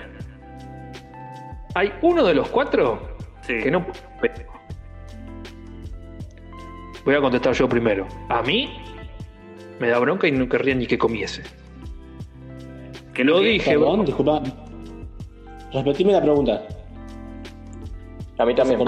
[1.76, 3.58] Hay uno de los cuatro Sí.
[3.60, 3.86] que no...
[7.06, 8.06] Voy a contestar yo primero.
[8.28, 8.70] A mí
[9.80, 11.44] me da bronca y no querría ni que comiese.
[13.14, 14.42] Que no dije, Perdón, disculpa.
[15.74, 16.68] Repetime la pregunta.
[18.38, 18.80] A mí también.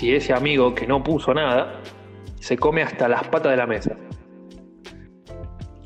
[0.00, 1.74] Si ese amigo que no puso nada
[2.40, 3.94] se come hasta las patas de la mesa.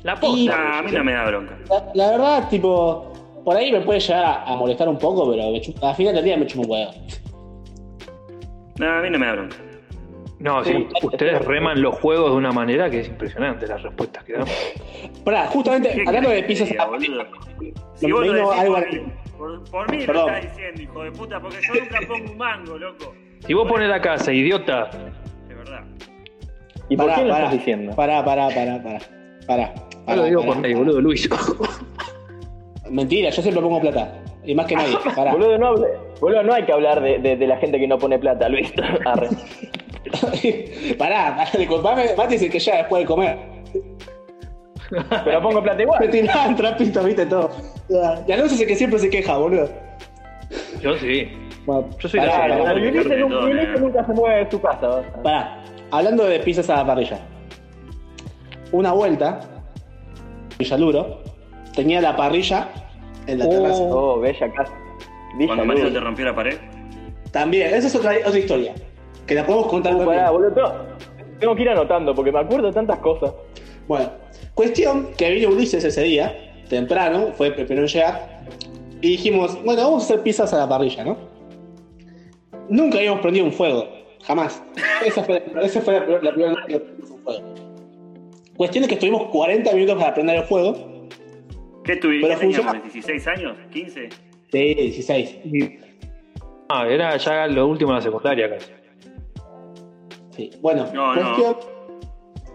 [0.03, 0.79] La posta.
[0.79, 1.57] A mí no me da bronca.
[1.69, 3.11] La, la verdad, tipo,
[3.43, 6.23] por ahí me puede llegar a, a molestar un poco, pero me al final del
[6.23, 6.91] día me chupo un huevo.
[8.79, 9.57] No, a mí no me da bronca.
[10.39, 10.71] No, Sí.
[10.71, 14.45] sí, ustedes reman los juegos de una manera que es impresionante las respuestas que dan.
[15.25, 17.25] Pará, justamente, ¿Qué hablando de boludo?
[17.95, 20.27] Si vos lo decís algo por por, por mí Perdón.
[20.27, 23.13] lo estás diciendo, hijo de puta, porque yo nunca pongo un mango, loco.
[23.47, 24.89] Si vos pones la casa, idiota.
[25.49, 25.83] Es verdad.
[26.89, 27.95] ¿Y por Pará, qué lo pará, estás diciendo?
[27.95, 28.99] Pará, pará, pará, pará.
[29.47, 29.73] Pará.
[29.75, 30.53] No pará, lo digo pará.
[30.53, 31.29] por nadie, boludo, Luis.
[32.89, 34.13] Mentira, yo siempre pongo plata.
[34.43, 34.95] Y más que nadie.
[35.15, 35.31] Pará.
[35.33, 37.97] Boludo, no, hable- boludo, no hay que hablar de, de- de la gente que no
[37.97, 38.71] pone plata, Luis.
[39.05, 39.29] Arre.
[40.97, 42.15] pará, pará, disculpame.
[42.15, 43.37] Mati dice que ya después de comer.
[45.25, 46.09] Pero pongo plata Me igual.
[46.11, 47.49] tiraban trapitos, viste todo.
[48.27, 49.67] Y Alonso es el que siempre se queja, boludo.
[50.79, 51.27] Yo sí.
[51.65, 55.01] Bueno, Yo soy pará, la El Ulises de nunca- se mueve de su casa.
[55.23, 57.19] Pará, hablando de pizzas a la parrilla.
[58.71, 59.39] Una vuelta,
[60.59, 61.21] Villaluro,
[61.75, 62.69] tenía la parrilla
[63.27, 63.81] en la terraza.
[63.83, 64.73] Oh, bella casa.
[65.37, 65.93] Villa Cuando Marito Luz.
[65.93, 66.57] te rompió la pared.
[67.31, 68.73] También, esa es otra, otra historia.
[69.25, 70.17] Que la podemos contar también.
[70.19, 70.73] pará, boludo, tengo-
[71.39, 73.33] tengo que ir anotando porque me acuerdo de tantas cosas.
[73.87, 74.09] Bueno,
[74.53, 76.33] cuestión que vino Ulises ese día,
[76.69, 78.41] temprano, fue el primero en llegar,
[79.01, 81.17] y dijimos, bueno, vamos a hacer pizzas a la parrilla, ¿no?
[82.69, 83.87] Nunca habíamos prendido un fuego,
[84.23, 84.61] jamás.
[85.05, 87.41] Esa fue, esa fue la, la primera vez que prendimos un fuego.
[88.57, 91.07] Cuestión es que estuvimos 40 minutos para prender el fuego.
[91.83, 92.27] ¿Qué tuviste?
[92.27, 92.77] Pero ¿Qué teníamos?
[92.81, 93.17] funciona.
[93.23, 93.57] ¿16 años?
[93.71, 94.09] ¿15?
[94.51, 95.37] Sí, 16.
[96.69, 98.71] Ah, era ya lo último de la secundaria casi.
[100.31, 100.49] Sí.
[100.61, 101.21] Bueno, No, no.
[101.21, 101.55] cuestión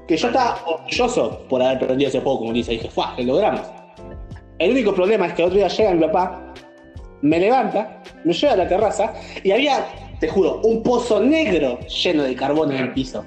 [0.08, 2.72] que yo estaba orgulloso por haber prendido ese fuego, como dice.
[2.72, 3.14] Dije, ¡fuah!
[3.18, 3.62] Lo logramos.
[4.58, 6.49] El único problema es que el otro día llega mi papá,
[7.22, 9.12] me levanta, me lleva a la terraza
[9.42, 9.86] y había,
[10.18, 13.24] te juro, un pozo negro lleno de carbón en el piso.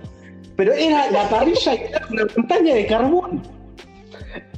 [0.55, 3.41] Pero era la parrilla y era una montaña de carbón.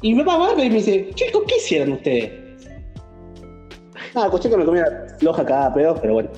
[0.01, 2.31] Y papá va y me dice, chicos, ¿qué hicieron ustedes?
[4.13, 4.85] Nada, cuestión que me comía
[5.19, 6.29] floja cada pedo, pero bueno.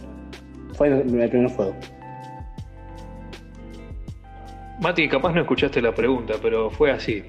[0.73, 1.75] Fue el el primer fuego.
[4.79, 7.23] Mati, capaz no escuchaste la pregunta, pero fue así.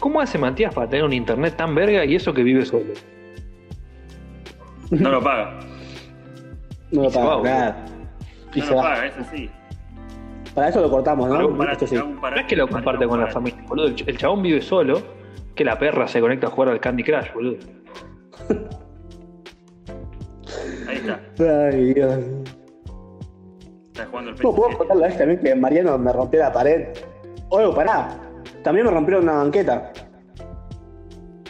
[0.00, 2.92] ¿Cómo hace Matías para tener un internet tan verga y eso que vive solo?
[4.90, 5.58] No lo paga.
[6.90, 7.84] No lo paga nada.
[8.54, 8.82] Y No se lo va.
[8.82, 9.50] paga, es así.
[10.54, 11.46] Para eso lo cortamos, ¿no?
[11.46, 11.96] un parate, Esto sí.
[11.96, 13.86] hago un parate, No es que lo comparte con la familia, boludo.
[13.86, 15.00] El ch- El chabón vive solo,
[15.54, 17.56] que la perra se conecta a jugar al Candy Crush, boludo.
[20.88, 21.20] Ahí está.
[21.72, 22.18] Ay, Dios.
[23.92, 24.76] Está jugando el ¿Cómo puedo PS7.
[24.78, 26.88] contarle a este también que Mariano me rompió la pared?
[27.50, 28.08] Oye, pará.
[28.64, 29.92] También me rompieron una banqueta.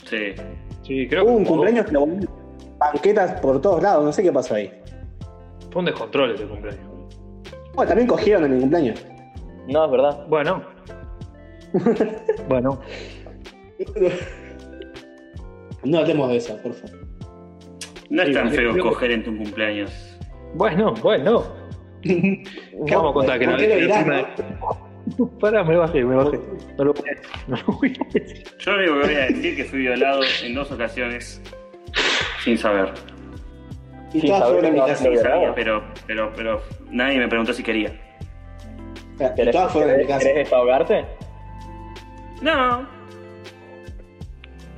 [0.04, 0.34] Sí.
[0.82, 2.29] Sí, creo Hubo un cumpleaños que le volvieron
[2.80, 4.04] banquetas por todos lados.
[4.04, 4.72] No sé qué pasó ahí.
[5.70, 6.84] fue un descontrol ese cumpleaños.
[7.74, 9.06] Bueno, también cogieron en mi cumpleaños.
[9.68, 10.26] No, es verdad.
[10.28, 10.62] Bueno.
[12.48, 12.80] bueno.
[15.84, 16.98] No hablemos de eso, por favor.
[18.08, 20.18] No es tan feo que- coger en tu cumpleaños.
[20.54, 21.44] Bueno, bueno.
[22.90, 24.90] Vamos a contar que ¿Por la qué lo dirás, no.
[25.38, 26.40] Pará, me bajé, me bajé.
[26.78, 26.94] No lo
[27.48, 28.44] no lo voy a decir.
[28.58, 31.40] Yo lo único que voy a decir es que fui violado en dos ocasiones
[32.42, 32.92] sin saber.
[34.12, 35.04] Y todas saber en mi no casa.
[35.04, 37.90] Sabía, pero, pero, pero nadie me preguntó si quería.
[39.18, 40.20] Y ¿Querés, fueron en mi casa.
[40.20, 41.04] querés desahogarte?
[42.42, 42.86] No,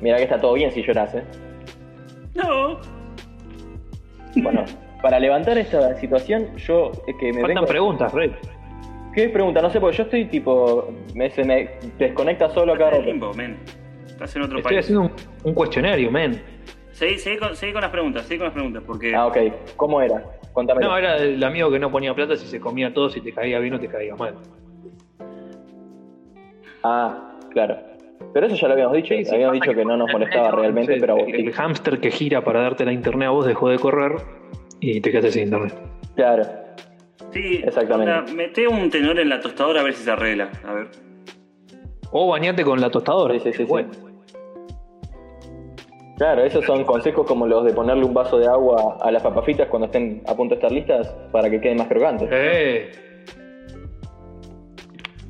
[0.00, 1.22] Mira que está todo bien si lloras, ¿eh?
[2.34, 2.80] no.
[4.34, 4.64] Bueno,
[5.00, 7.66] para levantar esta situación, yo es que me Faltan vengo...
[7.66, 8.34] preguntas, Rey.
[9.14, 9.60] ¿Qué pregunta?
[9.62, 10.90] No sé, porque yo estoy tipo...
[11.14, 13.58] Me, se me desconecta solo cada Estás en limbo, men.
[14.06, 14.84] Estás en otro Estoy país.
[14.86, 15.12] haciendo un,
[15.44, 16.42] un cuestionario, men.
[17.02, 19.36] Seguí, seguí con, seguí con las preguntas, seguí con las preguntas, porque Ah, ok.
[19.74, 20.22] ¿Cómo era?
[20.52, 20.82] Contame.
[20.82, 23.58] No, era el amigo que no ponía plata si se comía todo, si te caía
[23.58, 24.36] bien o te caía mal.
[26.84, 27.76] Ah, claro.
[28.32, 29.14] Pero eso ya lo habíamos dicho.
[29.16, 32.12] Sí, sí, habíamos dicho que no nos molestaba el- realmente, el- pero el, hámster que
[32.12, 34.12] gira para darte la internet a vos dejó de correr
[34.78, 35.74] y te quedaste sin internet.
[36.14, 36.44] Claro.
[37.32, 38.12] sí, Exactamente.
[38.12, 40.50] onda, mete un tenor en la tostadora a ver si se arregla.
[40.64, 40.86] A ver.
[42.12, 43.34] O bañate con la tostadora.
[43.34, 43.92] Sí, sí, sí, Bueno.
[43.92, 44.11] sí.
[46.16, 49.68] Claro, esos son consejos como los de ponerle un vaso de agua a las papafitas
[49.68, 52.28] cuando estén a punto de estar listas para que queden más crocantes.
[52.30, 52.90] Eh.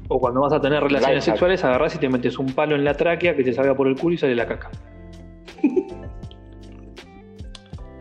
[0.09, 2.95] O cuando vas a tener relaciones sexuales, agarrás y te metes un palo en la
[2.95, 4.71] tráquea que te salga por el culo y sale la caca.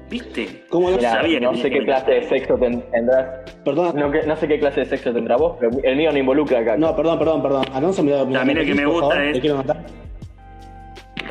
[0.10, 0.66] ¿Viste?
[0.70, 0.98] ¿Cómo no?
[0.98, 3.50] Mira, sabía que no sé qué clase de sexo ten- tendrás.
[3.64, 3.96] Perdón.
[3.96, 6.60] No, que- no sé qué clase de sexo tendrá vos, pero el mío no involucra
[6.60, 6.76] acá.
[6.76, 7.64] No, perdón, perdón, perdón.
[7.72, 9.78] Alonso, mira, mira, También el que me gusta favor, es- Te quiero matar.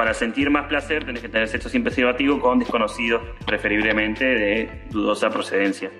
[0.00, 5.28] Para sentir más placer tenés que tener sexo sin preservativo con desconocidos, preferiblemente de dudosa
[5.28, 5.90] procedencia.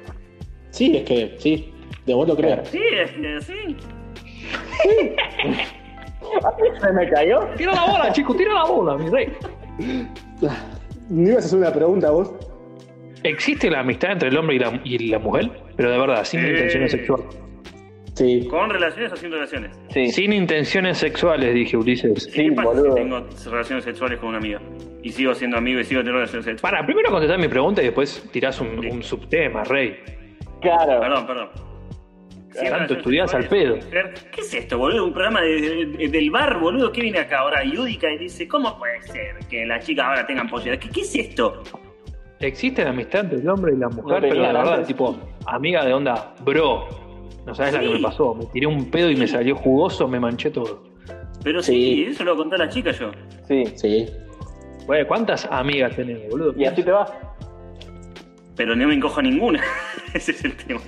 [0.71, 1.75] Sí, es que, sí.
[2.07, 2.65] De vos lo creo.
[2.65, 3.77] Sí, es que sí.
[6.81, 7.41] ¿Se me cayó?
[7.59, 8.35] ¡Tira la bola, chico!
[8.35, 9.29] ¡Tira la bola, mi rey!
[11.11, 12.33] ¿No ibas a hacer una pregunta vos?
[13.23, 15.51] ¿Existe la amistad entre el hombre y la, y la mujer?
[15.77, 16.49] Pero de verdad, sin Eh.
[16.53, 17.27] intenciones sexuales.
[18.15, 18.47] Sí.
[18.49, 19.79] ¿Con relaciones o sin relaciones?
[19.91, 20.09] Sí.
[20.11, 22.27] Sin intenciones sexuales, dije Ulises.
[22.29, 22.89] ¿Y Sí, ¿Qué pasa boludo.
[22.89, 24.61] si tengo relaciones sexuales con una amiga?
[25.03, 26.61] Y sigo siendo amigo y sigo teniendo relaciones sexuales.
[26.63, 29.97] Para, primero contestar mi pregunta y después tirás un, un subtema, rey.
[30.61, 31.01] Claro.
[31.01, 31.49] Perdón, perdón.
[32.51, 33.79] siempre Tanto estudiás al pedo.
[34.33, 35.07] ¿Qué es esto, boludo?
[35.07, 36.93] Un programa de- de- del bar, boludo.
[36.93, 37.65] ¿Qué viene acá ahora?
[37.65, 40.83] Yudica y dice, ¿cómo puede ser que las chicas ahora tengan posibilidad?
[40.83, 41.63] ¿Qué, qué es esto?
[42.41, 44.89] Existe la amistad entre el hombre y la mujer, No pero la verdad, antes.
[44.89, 46.89] tipo, amiga de onda, bro.
[47.47, 48.35] No sabes la que me pasó.
[48.35, 50.83] Me tiré un pedo y me salió jugoso, me manché todo.
[51.43, 52.05] Pero sí, Sí.
[52.11, 53.11] eso lo contó la chica yo.
[53.49, 53.65] Sí.
[53.77, 54.07] Sí.
[54.87, 56.53] Güey, ¿cuántas amigas tenés, boludo?
[56.57, 57.11] Y así te vas.
[58.57, 59.61] Pero no me encojo ninguna.
[60.15, 60.81] Ese es el tema.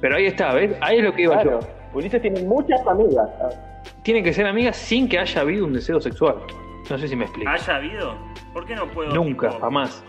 [0.00, 0.76] Pero ahí está, ¿ves?
[0.80, 1.60] Ahí es lo que iba Claro.
[1.60, 1.68] yo.
[1.92, 3.28] Ulises tiene muchas amigas.
[4.02, 6.36] Tienen que ser amigas sin que haya habido un deseo sexual.
[6.88, 7.50] No sé si me explico.
[7.50, 8.14] ¿Haya habido?
[8.54, 9.12] ¿Por qué no puedo?
[9.14, 10.02] Nunca, tipo, jamás.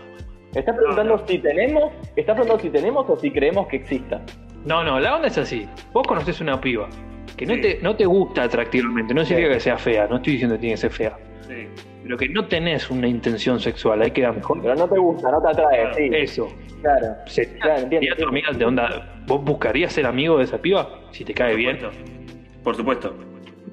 [0.54, 1.26] Está preguntando No, no.
[1.28, 4.20] si tenemos, está preguntando si tenemos o si creemos que exista.
[4.64, 5.68] No, no, la onda es así.
[5.92, 6.88] Vos conocés una piba
[7.36, 7.60] que no, Sí.
[7.60, 10.74] te, no te gusta atractivamente, no significa que sea fea, no estoy diciendo que tiene
[10.74, 11.16] que ser fea,
[11.48, 11.66] Sí.
[12.02, 14.60] pero que no tenés una intención sexual, ahí queda mejor.
[14.62, 15.94] Pero no te gusta, no te atrae, Claro.
[15.94, 16.10] sí.
[16.12, 16.48] Eso.
[16.82, 17.06] Claro.
[17.26, 19.14] Sería, Claro, entiendo, tu amiga de onda.
[19.26, 20.88] ¿Vos buscarías ser amigo de esa piba?
[21.12, 21.78] Si te cae Por bien.
[22.62, 23.14] Por supuesto.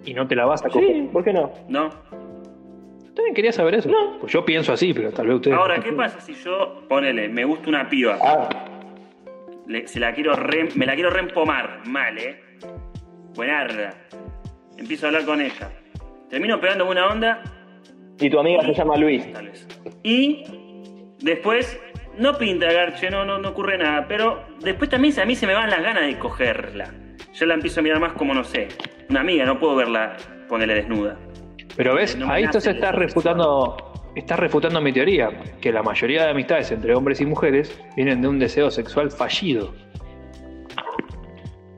[0.06, 0.88] y no te la vas a coger.
[0.88, 1.52] Sí, ¿por qué no?
[1.68, 1.90] ¿No?
[3.16, 3.90] También quería saber eso.
[4.22, 5.58] Pues yo pienso así, pero tal vez ustedes.
[5.58, 8.18] Ahora, ¿qué pasa si yo, ponele, me gusta una piba?
[8.24, 8.48] Ah,
[9.70, 12.42] Le- se la quiero re- me la quiero reempomar, mal, ¿eh?
[13.36, 13.92] Buenarda.
[14.78, 15.72] Empiezo a hablar con ella.
[16.30, 17.42] Termino pegando una onda,
[18.20, 19.32] y tu amiga se llama Luis.
[19.32, 19.66] tal vez.
[20.04, 20.44] Y
[21.22, 21.80] después,
[22.18, 25.54] no pinta Garche, no, no, no ocurre nada, pero después también a mí se me
[25.54, 26.92] van las ganas de cogerla.
[27.34, 28.68] Yo la empiezo a mirar más como, no sé,
[29.10, 30.18] una amiga, no puedo verla
[30.50, 31.18] ponerle desnuda.
[31.78, 35.30] Pero ves, No ahí entonces estás refutando, estás refutando mi teoría,
[35.62, 39.74] que la mayoría de amistades entre hombres y mujeres vienen de un deseo sexual fallido.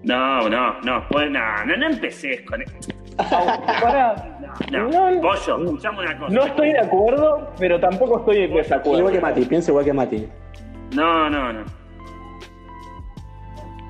[0.04, 2.64] No, no, no, pues, no, no, no empeces con...
[3.18, 4.40] Pará.
[4.72, 5.22] No, No, no.
[5.22, 6.34] Pollo, escuchame una cosa.
[6.34, 9.00] No estoy de acuerdo, pero tampoco estoy en desacuerdo.
[9.00, 10.28] Igual que Mati, piensa igual que Mati.
[10.96, 11.66] No, no, no.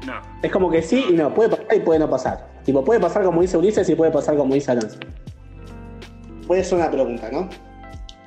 [0.06, 0.14] No.
[0.42, 2.48] Es como que sí y no, puede pasar y puede no pasar.
[2.66, 5.00] Tipo, puede pasar como dice Ulises y puede pasar como dice Alonso.
[6.48, 7.48] Puede ser una pregunta, ¿no?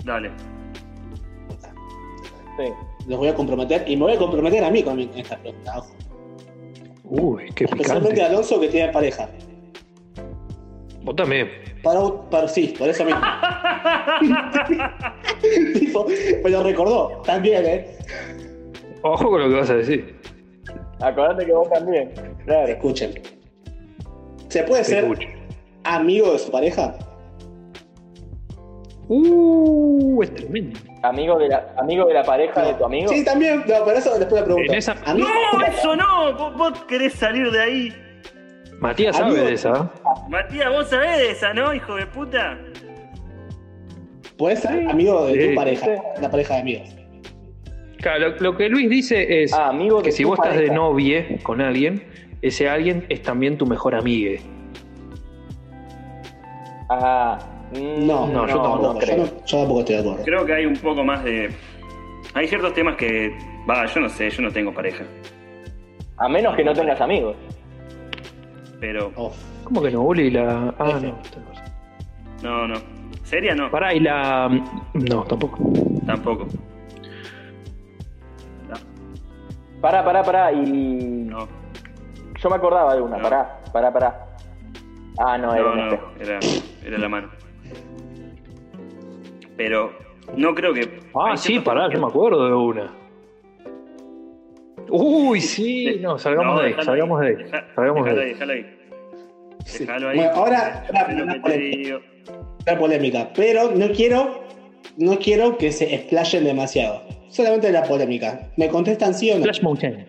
[0.04, 0.30] Dale.
[2.56, 2.72] Sí.
[3.08, 5.36] Los voy a comprometer y me voy a comprometer a mí con mi- con esta
[5.38, 5.94] pregunta, ojo.
[7.04, 8.22] Uy, qué Especialmente a picante.
[8.22, 9.28] Alonso que tiene pareja.
[11.02, 11.48] Vos también.
[11.82, 12.00] Para,
[12.30, 13.20] para- sí, por eso mismo.
[15.74, 16.06] tipo,
[16.42, 17.20] me lo recordó.
[17.26, 17.98] También, ¿eh?
[19.02, 20.18] Ojo con lo que vas a decir.
[21.00, 22.12] Acordate que vos también.
[22.46, 22.68] Claro.
[22.68, 23.12] Escuchen.
[24.48, 25.28] ¿Se puede Te ser escucho.
[25.82, 26.96] amigo de su pareja?
[29.08, 30.78] Uh, es tremendo.
[31.02, 33.08] Amigo de la, amigo de la pareja de tu amigo.
[33.08, 33.58] Sí, también.
[33.58, 34.76] No, pero eso después la pregunta.
[34.76, 35.26] Esa- ¡No,
[35.66, 36.32] eso no!
[36.36, 37.94] ¿Vos, vos querés salir de ahí.
[38.80, 39.70] Matías sabe Amigo- de esa.
[39.70, 40.00] ¿eh?
[40.28, 42.58] Matías, vos sabés de esa, ¿no, hijo de puta?
[44.38, 45.92] Puede ser amigo de Sí, tu pareja, sí.
[46.22, 46.96] la pareja de amigos.
[47.98, 51.38] Claro, lo, lo que Luis dice es Ah, amigo que si vos estás de novie
[51.42, 52.04] con alguien,
[52.42, 54.40] ese alguien es también tu mejor amigue.
[56.90, 57.38] Ah,
[57.74, 59.16] No, No, yo no, tampoco no, creo.
[59.16, 60.24] yo, no- yo tampoco estoy de acuerdo.
[60.24, 61.50] Creo que hay un poco más de.
[62.34, 63.36] Hay ciertos temas que.
[63.68, 65.04] Va, yo no sé, yo no tengo pareja.
[66.18, 67.36] A menos que no tengas amigos.
[68.80, 69.10] Pero.
[69.16, 69.32] Oh,
[69.64, 70.30] ¿Cómo que no, Uli?
[70.30, 70.72] La...
[70.78, 71.06] Ah, F.
[71.06, 71.18] no.
[72.42, 72.74] No, no.
[73.24, 73.70] ¿Seria no?
[73.70, 74.50] Pará, y la...
[74.92, 75.58] No, tampoco.
[76.06, 76.46] Tampoco.
[78.68, 80.52] No, Pará, pará, pará.
[80.52, 80.64] Y.
[80.66, 81.48] no.
[82.38, 83.16] Yo me acordaba de una.
[83.16, 83.22] No.
[83.22, 84.26] Pará, pará, pará.
[85.18, 86.10] Ah, no, era No, espejo.
[86.20, 86.38] era,
[86.84, 87.30] era la mano.
[89.56, 89.92] Pero
[90.36, 91.00] no creo que.
[91.14, 92.92] Ah, sí, pará, yo me acuerdo de una.
[94.90, 98.30] Uy, sí, no, salgamos No, de ahí, salgamos de ahí, Deja- salgamos déjalo de ahí,
[98.30, 98.34] ahí.
[99.78, 100.16] déjalo ahí.
[100.16, 102.00] Bueno, ahora una, polémica,
[102.78, 104.42] polémica, pero no quiero,
[104.98, 107.02] no quiero que se explayen demasiado.
[107.28, 108.50] Solamente la polémica.
[108.56, 109.44] ¿Me contestan sí o no?
[109.44, 110.06] Flash Mountain.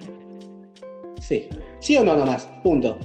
[1.20, 1.48] Sí.
[1.80, 2.46] ¿Sí o no nomás?
[2.62, 3.00] Punto.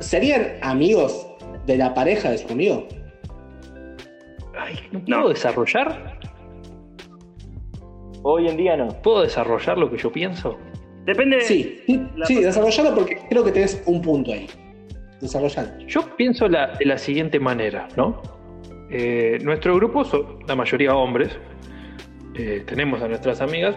[0.00, 1.28] ¿Serían amigos
[1.66, 2.88] de la pareja de su amigo?
[4.68, 5.16] Ay, ¿no No.
[5.20, 6.18] puedo desarrollar?
[8.22, 8.88] Hoy en día no.
[9.02, 10.58] ¿Puedo desarrollar lo que yo pienso?
[11.04, 11.40] Depende.
[11.40, 11.82] Sí.
[12.16, 14.46] La Sí, desarrollalo porque creo que tenés un punto ahí.
[15.20, 15.78] Desarrollalo.
[15.86, 18.20] Yo pienso la- de la siguiente manera, ¿no?
[18.90, 21.36] Eh, nuestro grupo son la mayoría hombres.
[22.34, 23.74] Eh, tenemos a nuestras amigas,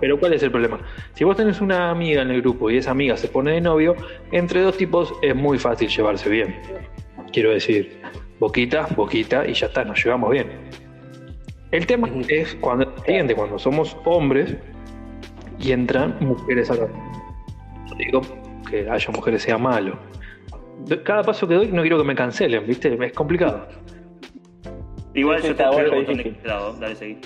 [0.00, 0.80] pero ¿cuál es el problema?
[1.14, 3.94] Si vos tenés una amiga en el grupo y esa amiga se pone de novio,
[4.32, 6.56] entre dos tipos es muy fácil llevarse bien.
[7.32, 8.00] Quiero decir,
[8.46, 10.48] boquita, boquita y ya está, nos llevamos bien.
[11.70, 14.56] El tema es cuando, siguiente, cuando somos hombres
[15.60, 16.86] y entran mujeres a la...
[16.88, 18.20] No digo
[18.68, 19.96] que haya mujeres sea malo.
[21.04, 22.92] Cada paso que doy no quiero que me cancelen, ¿viste?
[23.00, 23.68] Es complicado.
[25.14, 26.36] Igual Sí, yo te el botón de difícil.
[26.44, 26.72] lado.
[26.80, 27.18] Dale, seguí.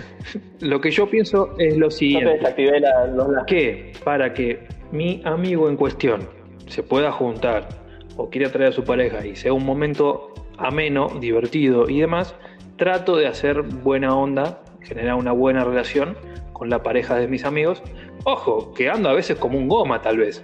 [0.60, 2.32] Lo que yo pienso es lo Yo te siguiente.
[2.38, 3.46] desactivé la- los lazos.
[3.46, 6.26] que para que mi amigo en cuestión
[6.68, 7.68] se pueda juntar
[8.16, 12.34] o quiere traer a su pareja y sea un momento ameno, divertido y demás,
[12.76, 16.16] trato de hacer buena onda, generar una buena relación
[16.52, 17.82] con la pareja de mis amigos.
[18.24, 20.42] Ojo, que ando a veces como un goma tal vez.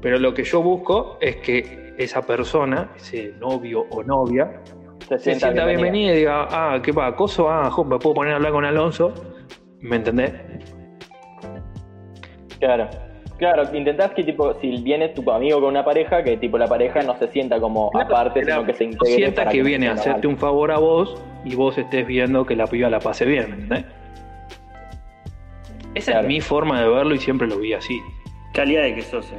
[0.00, 4.62] Pero lo que yo busco es que esa persona, ese novio o novia,
[5.08, 7.16] Se se sienta bienvenida y diga, ah, ¿qué pasa?
[7.16, 7.50] ¿Coso?
[7.50, 9.12] Ah, jo, me puedo poner a hablar con Alonso.
[9.80, 10.32] ¿Me entendés?
[12.58, 12.88] Claro.
[13.40, 17.00] Claro, intentás que tipo, si viene tu amigo con una pareja, que tipo la pareja
[17.00, 19.14] no se sienta como aparte, sino que se No integre.
[19.16, 20.34] sienta para que viene a hacerte mal.
[20.34, 23.54] un favor a vos y vos estés viendo que la piba la pase bien, ¿me
[23.62, 23.84] entendés?
[25.94, 26.26] Esa Claro.
[26.26, 27.98] es mi forma de verlo y siempre lo vi así.
[28.52, 29.36] Calidad de que sos, eh.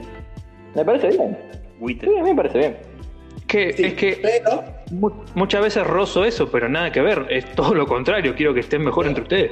[0.76, 1.38] Me parece bien.
[1.80, 2.10] Buitre.
[2.12, 2.78] Sí, a mí me parece bien.
[3.47, 7.28] Que, Sí, es que Pero, mu- muchas veces rozo eso, pero nada que ver.
[7.30, 8.34] Es todo lo contrario.
[8.36, 9.52] Quiero que estén mejor entre ustedes.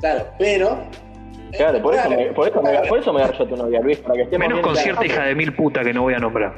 [0.00, 0.84] claro, pero.
[1.56, 3.80] Claro, por eso, me, por eso, me, por eso me agarro yo a tu novia,
[3.80, 6.14] Luis, para que estemos Menos bien con cierta hija de mil puta que no voy
[6.14, 6.54] a nombrar.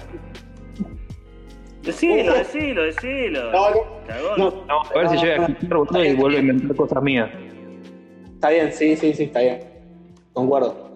[1.82, 3.51] Decilo, decilo, decilo.
[3.51, 6.76] No, no, no, No, a ver si llega a escuchar boludo, y vuelve a inventar
[6.76, 7.30] cosas mías.
[8.34, 9.61] Está bien, sí, sí, sí, está bien.
[10.32, 10.90] Concuerdo.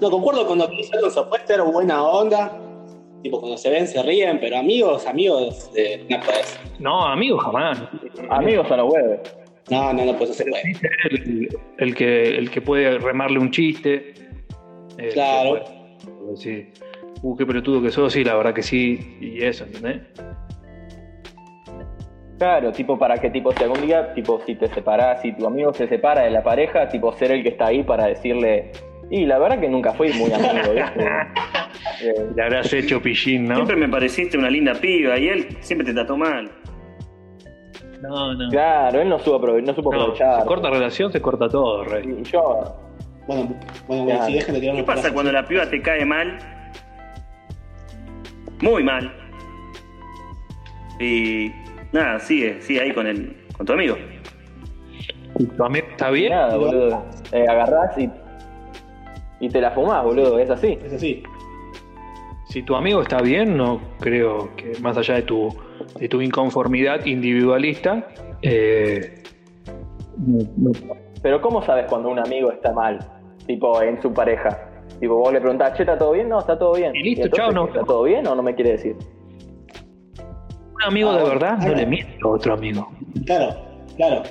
[0.00, 1.28] No, concuerdo con lo que dice Alonso.
[1.28, 2.58] Puede ser buena onda.
[3.22, 6.60] Tipo, cuando se ven se ríen, pero amigos, amigos, eh, no puedes.
[6.78, 7.82] No, amigo, jamás.
[8.30, 9.20] Amigos a los huevos.
[9.70, 10.62] No, no, no puedes hacer güey.
[11.10, 11.48] El,
[11.78, 14.12] el que, el que puede remarle un chiste.
[14.98, 15.64] que Claro.
[16.04, 16.68] puede decir,
[17.22, 19.16] uh, qué pelotudo que sos, sí, la verdad que sí.
[19.20, 20.02] Y eso, ¿entendés?
[22.38, 25.72] Claro, tipo para que tipo si algún día, tipo si te separás, si tu amigo
[25.72, 28.72] se separa de la pareja, tipo ser el que está ahí para decirle,
[29.08, 31.06] y la verdad que nunca fui muy amigo, ¿viste?
[32.02, 33.54] Eh, Le habrás hecho pillín, ¿no?
[33.54, 36.50] Siempre me pareciste una linda piba y él siempre te trató mal.
[38.08, 38.48] No, no.
[38.50, 40.40] claro, él no supo, aprove- no supo No, aprovechar.
[40.42, 42.16] se corta relación, se corta todo, rey.
[42.20, 42.76] Y yo,
[43.26, 44.26] Bueno, bueno, bueno, Claro.
[44.26, 46.38] si dejen de tirar ¿Qué pasa cuando la piba te cae mal?
[48.60, 49.10] Muy mal.
[51.00, 51.50] Y
[51.92, 53.96] nada, sigue, sigue ahí con el, con tu amigo.
[55.38, 57.04] Si tu amigo está bien, nada, boludo.
[57.32, 58.08] Eh, agarrás y,
[59.40, 60.78] y te la fumás, boludo, es así.
[60.84, 61.22] Es así.
[62.48, 65.48] si tu amigo está bien, no creo que más allá de tu,
[65.98, 68.06] de tu inconformidad individualista,
[68.42, 69.22] eh,
[71.22, 72.98] Pero ¿cómo sabes cuando un amigo está mal?
[73.46, 74.70] Tipo, en su pareja.
[75.00, 76.28] Tipo, vos le preguntás, che, ¿está todo bien?
[76.28, 76.94] No, está todo bien.
[76.94, 77.66] Y listo, entonces, chao, no.
[77.68, 78.96] ¿Está todo bien o no me quiere decir?
[80.74, 82.88] un amigo Ah, de bueno, verdad no le miente a otro amigo.
[83.26, 83.54] Claro,
[83.96, 84.22] claro.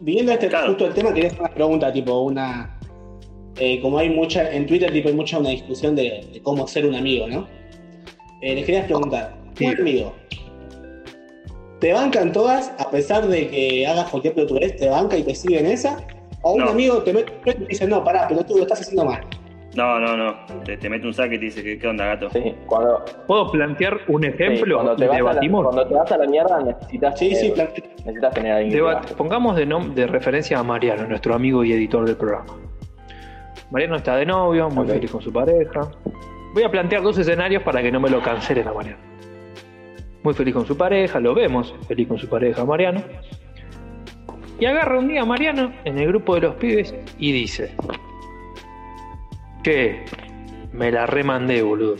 [0.00, 0.68] Viniendo a este Claro.
[0.68, 2.78] justo el tema, quería hacer una pregunta, tipo, una.
[3.58, 6.86] eh, como hay mucha, en Twitter, tipo, hay mucha una discusión de, de cómo ser
[6.86, 7.46] un amigo, ¿no?
[8.42, 9.64] Eh, les quería preguntar, Sí.
[9.66, 10.12] un amigo,
[11.80, 14.76] ¿te bancan todas a pesar de que hagas cualquier pelotudez?
[14.76, 15.98] ¿Te banca y te sigue en esa?
[16.42, 16.70] ¿O un No.
[16.70, 19.20] amigo te mete y te dice, no, pará, pero tú lo estás haciendo mal?
[19.74, 20.34] No, no, no.
[20.64, 22.30] Te, te mete un saque y te dice, ¿qué, qué onda, gato?
[22.30, 25.64] Sí, cuando, ¿Puedo plantear un sí, ejemplo cuando, te vas a la, debatimos?
[25.64, 27.52] cuando te vas a la mierda necesitas, Sí, sí,
[28.04, 32.06] necesitas tener alguien Deba- pongamos de, nom- de referencia a Mariano, nuestro amigo y editor
[32.06, 32.46] del programa.
[33.70, 35.80] Mariano está de novio, muy feliz con su pareja.
[36.54, 38.98] Voy a plantear dos escenarios para que no me lo cancelen a Mariano.
[40.26, 43.00] Muy feliz con su pareja, lo vemos, feliz con su pareja Mariano.
[44.58, 47.76] Y agarra un día a Mariano en el grupo de los pibes y dice:
[49.62, 50.04] Che,
[50.72, 51.94] me la remandé, boludo.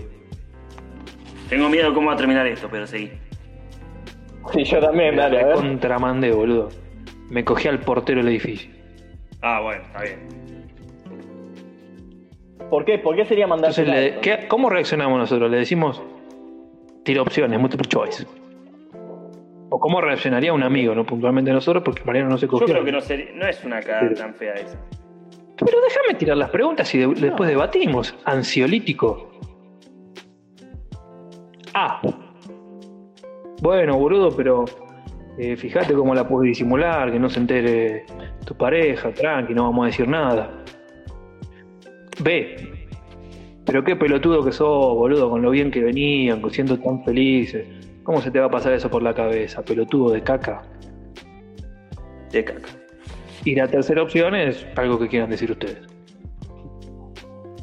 [1.49, 3.13] Tengo miedo de cómo va a terminar esto, pero seguí.
[4.53, 5.55] Sí, yo también, Me la dale, ver.
[5.55, 6.71] contramandé, boludo.
[7.31, 8.73] Me cogí al portero del edificio.
[9.41, 10.19] Ah, bueno, está bien.
[12.71, 12.99] ¿Por qué?
[12.99, 15.49] ¿Por qué sería mandar Entonces, le- ¿qué- ¿cómo reaccionamos nosotros?
[15.49, 16.03] Le decimos,
[17.07, 18.27] tira opciones, multiple choice.
[19.71, 22.67] O cómo reaccionaría un amigo, no puntualmente nosotros, porque Mariano no se Yo cogió.
[22.67, 24.79] creo que no, sería- no es una cagada tan fea esa.
[25.59, 28.15] Pero déjame tirar las preguntas y de- después debatimos.
[28.25, 29.31] Ansiolítico.
[31.75, 32.01] Ah.
[33.63, 34.65] Bueno, boludo, pero
[35.39, 38.05] eh, fíjate cómo la puedes disimular, que no se entere
[38.45, 40.51] tu pareja, tranqui, no vamos a decir nada.
[42.23, 42.76] B.
[43.67, 47.67] Pero qué pelotudo que sos, boludo, con lo bien que venían, siendo tan felices.
[48.05, 50.63] ¿Cómo se te va a pasar eso por la cabeza, pelotudo de caca?
[52.31, 52.69] De caca.
[53.45, 55.81] Y la tercera opción es algo que quieran decir ustedes.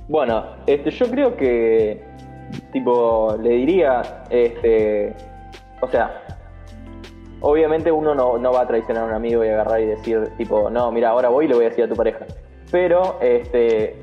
[0.09, 2.03] Bueno, este, yo creo que,
[2.73, 5.15] tipo, le diría, este,
[5.79, 6.21] o sea,
[7.39, 10.69] obviamente uno no, no va a traicionar a un amigo y agarrar y decir, tipo,
[10.69, 12.25] no, mira, ahora voy y le voy a decir a tu pareja.
[12.69, 14.02] Pero, este,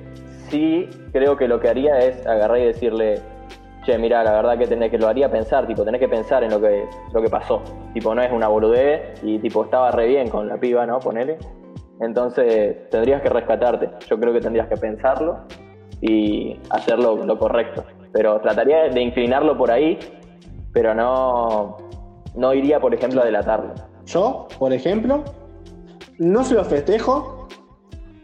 [0.50, 3.20] sí creo que lo que haría es agarrar y decirle,
[3.84, 6.50] che, mira, la verdad que tenés que lo haría pensar, tipo, tenés que pensar en
[6.50, 7.62] lo que, lo que pasó.
[7.94, 10.98] Tipo, no es una boludez y tipo estaba re bien con la piba, ¿no?
[10.98, 11.38] Ponele.
[12.00, 13.90] Entonces tendrías que rescatarte.
[14.08, 15.40] Yo creo que tendrías que pensarlo
[16.00, 17.84] y hacerlo lo correcto.
[18.12, 19.98] Pero trataría de inclinarlo por ahí,
[20.72, 21.76] pero no,
[22.34, 23.74] no iría, por ejemplo, a delatarlo.
[24.06, 25.24] Yo, por ejemplo,
[26.18, 27.48] no se lo festejo,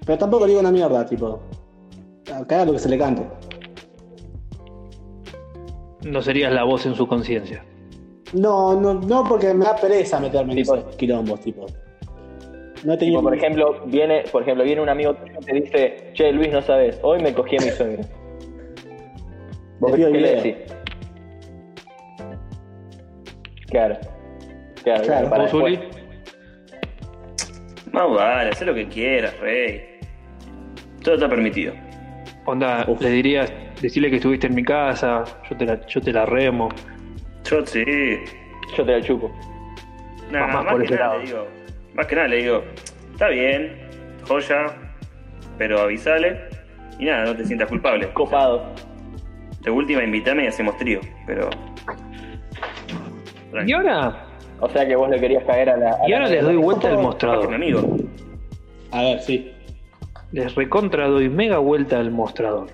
[0.05, 1.41] pero tampoco le digo una mierda, tipo.
[2.33, 3.23] Haga lo que se le cante.
[6.03, 7.65] No serías la voz en su conciencia.
[8.33, 11.67] No, no, no, porque me da pereza meterme en Tipo- esos quilombos, tipo.
[12.85, 13.19] No he tenido.
[13.19, 16.53] Tipo, por ejemplo, viene, por ejemplo, viene un amigo tuyo y te dice, che, Luis,
[16.53, 18.05] no sabes, hoy me cogí a mi suegra.
[19.81, 20.55] ¿Vos qué le decís?
[23.69, 23.97] Claro.
[24.85, 25.31] Claro, Claro.
[25.31, 25.79] para ¿Vos, después.
[25.79, 25.89] Uli?
[27.93, 29.83] Más vale, haz lo que quieras, rey.
[31.03, 31.73] Todo está permitido.
[32.47, 33.01] Onda, Uf.
[33.01, 36.69] le dirías, decirle que estuviste en mi casa, yo te la, yo te la remo.
[37.45, 37.85] Yo sí.
[38.77, 39.31] Yo te la chupo.
[40.31, 41.19] Nada, Más más, por que ese nada lado.
[41.21, 41.47] le digo.
[41.95, 42.63] Más que nada le digo,
[43.13, 43.77] está bien,
[44.29, 44.67] joya,
[45.59, 46.41] pero avisale.
[46.99, 48.09] Y nada, no te sientas culpable.
[48.13, 48.65] Copado.
[49.63, 51.51] De última, invítame y hacemos trío, pero.
[53.67, 54.25] Y ahora,
[54.61, 55.91] O sea que vos le querías caer a la.
[55.95, 57.53] a y la ahora les doy vuelta mi mostrador.
[57.55, 57.97] amigo.
[58.93, 59.53] A ver, sí.
[60.33, 62.69] Les recontra doy mega vuelta al mostrador.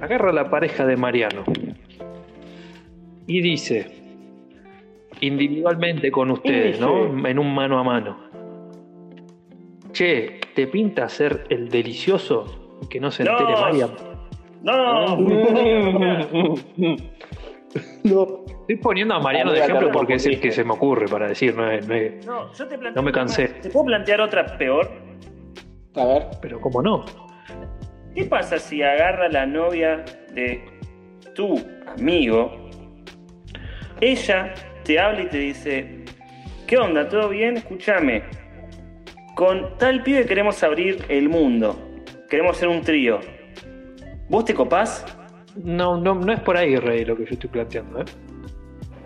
[0.00, 1.44] Agarra la pareja de Mariano.
[3.26, 3.90] Y dice,
[5.20, 7.26] individualmente con ustedes, ¿no?
[7.26, 8.16] En un mano a mano.
[9.92, 13.32] Che, ¿te pinta ser el delicioso que no se No.
[13.38, 13.90] entere Mariam?
[14.62, 15.16] ¡No!
[18.04, 18.44] No.
[18.60, 21.54] Estoy poniendo a Mariano de ejemplo porque es el que se me ocurre para decir,
[21.54, 23.48] no es- no es- No, yo te planteo No me cansé.
[23.48, 24.90] ¿Te puedo plantear otra peor?
[25.96, 26.26] A ver.
[26.40, 27.04] pero cómo no.
[28.14, 30.64] ¿Qué pasa si agarra la novia de
[31.34, 31.54] tu
[31.86, 32.70] amigo?
[34.00, 36.04] Ella te habla y te dice:
[36.66, 37.08] ¿Qué onda?
[37.08, 37.56] ¿Todo bien?
[37.56, 38.24] Escúchame.
[39.34, 41.76] Con tal pibe queremos abrir el mundo.
[42.30, 43.20] Queremos hacer un trío.
[44.28, 45.04] ¿Vos te copás?
[45.56, 48.04] No, no, no es por ahí, Rey, lo que yo estoy planteando, ¿eh?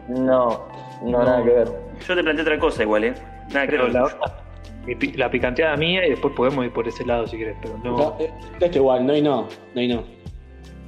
[0.09, 0.69] No,
[1.03, 1.69] no, nada que ver.
[2.07, 3.15] Yo te planteé otra cosa igual, ¿eh?
[3.53, 3.93] Nada que ver.
[3.93, 4.40] la,
[4.87, 7.97] mi la picanteada mía y después podemos ir por ese lado si querés, pero no.
[7.97, 9.47] No, eh, esto igual, no y no.
[9.75, 10.05] No y no.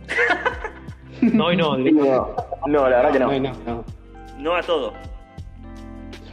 [1.21, 1.77] No y no.
[1.79, 2.35] No,
[2.67, 3.27] no, la verdad que no.
[3.29, 3.85] No y no, no.
[4.39, 4.93] No a todo.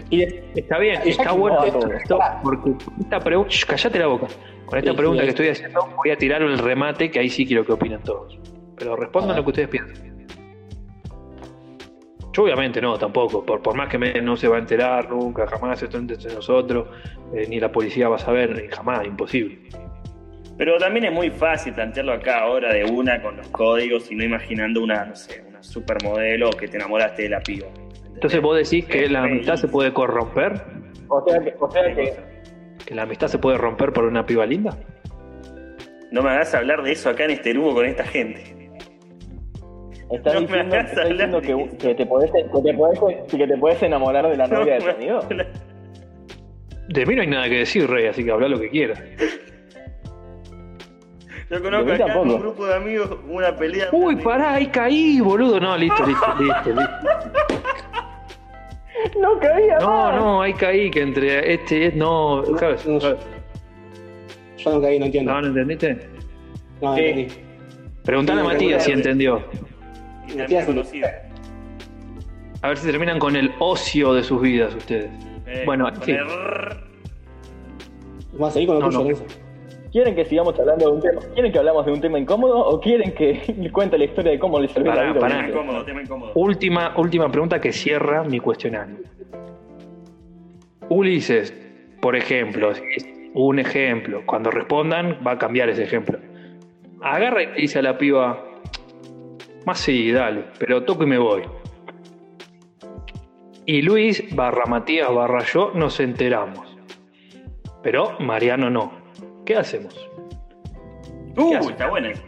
[0.10, 3.54] Y de- Está bien, Y ya está bueno no, esto, esto, porque con esta pregunta.
[3.68, 4.26] Cállate la boca.
[4.66, 7.30] Con esta Sí, pregunta sí, que estoy haciendo, voy a tirar el remate que ahí
[7.30, 8.40] sí quiero que opinen todos.
[8.78, 9.38] Pero respondan Ah.
[9.38, 10.09] lo que ustedes piensan.
[12.34, 13.44] Yo obviamente no, tampoco.
[13.46, 16.88] Por, por más que me- no se va a enterar nunca, jamás esto entre nosotros,
[17.34, 19.60] eh, ni la policía va a saber, jamás, imposible.
[20.58, 24.24] Pero también es muy fácil plantearlo acá ahora de una con los códigos y no
[24.26, 27.68] imaginando una, no sé, una supermodelo que te enamoraste de la piba.
[28.14, 30.62] Entonces vos decís que la amistad se puede corromper,
[31.08, 32.14] O sea que, o sea que
[32.86, 34.78] que la amistad se puede romper por una piba linda.
[36.12, 38.59] No me hagas hablar de eso acá en este lugo con esta gente.
[40.12, 43.00] Estás No diciendo, estás que, que te podés, que, te podés,
[43.30, 45.20] que te podés enamorar de la No novia de tu amigo.
[46.90, 49.02] De mí no hay nada que decir, Rey, así que habla lo que quieras.
[51.50, 53.88] Yo conozco acá en un grupo de amigos una pelea.
[53.92, 55.60] Uy, pará, ahí caí, boludo.
[55.60, 56.90] No, listo, listo, listo, listo.
[59.20, 60.16] No caía No, más.
[60.16, 62.44] no, ahí caí, que entre este y no.
[62.58, 63.18] claro, no, claro.
[64.58, 65.32] Yo no caí, no entiendo.
[65.32, 66.10] ¿No, no entendiste?
[66.82, 67.02] No, Sí.
[67.02, 67.34] entendí.
[68.04, 69.44] Preguntale a Matías si entendió.
[70.32, 71.08] Y termina conocido.
[72.62, 75.10] A ver si terminan con el ocio de sus vidas ustedes.
[75.48, 76.12] Eh, Bueno, con sí.
[76.12, 76.78] el rrr.
[78.34, 79.10] Vamos a seguir con lo No, tuyo, no.
[79.12, 79.26] Lorenzo.
[79.92, 81.22] ¿Quieren que sigamos hablando de un tema?
[81.34, 84.60] ¿Quieren que hablamos de un tema incómodo o quieren que cuente la historia de cómo
[84.60, 85.20] le salió Pará, la vida?
[85.20, 85.36] pará.
[85.38, 86.32] Tema incómodo, tema incómodo.
[86.36, 88.98] Última, última pregunta que cierra mi cuestionario.
[90.90, 91.54] Ulises,
[92.02, 92.72] por ejemplo,
[93.34, 96.20] un ejemplo, cuando respondan va a cambiar ese ejemplo.
[97.02, 98.44] Agarra y dice a la piba,
[99.66, 101.44] más sí, dale, pero toco y me voy.
[103.66, 106.68] Y Luis barra Matías barra yo nos enteramos.
[107.84, 108.92] Pero Mariano no.
[109.46, 109.96] ¿Qué hacemos?
[111.38, 112.24] Uh, está buena esa.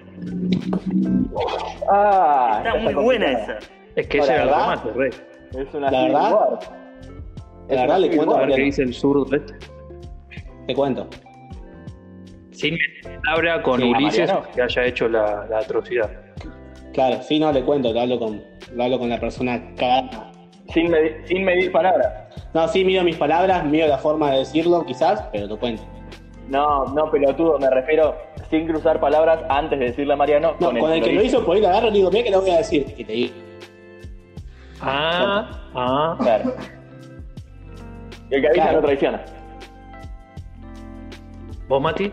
[1.92, 3.58] Ah, Está muy buena esa.
[3.96, 5.12] Es que ese la era el verdad- remate, rey.
[5.68, 6.60] Es una La verdad- War.
[7.70, 9.54] La verdad le cuento A ver qué dice el zurdo este.
[10.68, 11.08] Te cuento.
[12.52, 12.78] Sin
[13.26, 16.21] palabra con Sí, Ulises que haya hecho la, la atrocidad.
[16.94, 20.32] Claro, sí, no, le cuento, lo hablo con, lo hablo con la persona cagada.
[20.74, 22.08] Sin, medir, sin medir palabras.
[22.54, 25.84] No, sí, mido mis palabras, mido la forma de decirlo, quizás, pero lo cuento.
[26.48, 28.16] No, no, pelotudo, me refiero
[28.50, 30.56] sin cruzar palabras antes de decirle a Mariano.
[30.60, 32.42] No, con el que lo hizo, por ahí lo agarro y digo, mira que lo
[32.42, 32.94] voy a decir.
[32.98, 33.34] Y te digo,
[34.82, 36.18] Ah, ah.
[36.20, 36.56] Claro.
[38.30, 38.78] Y el que avisa Claro.
[38.82, 39.26] no traiciona.
[41.70, 42.12] ¿Vos, Mati?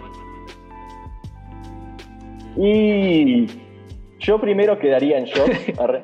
[2.57, 3.47] Y
[4.19, 5.49] yo primero quedaría en shock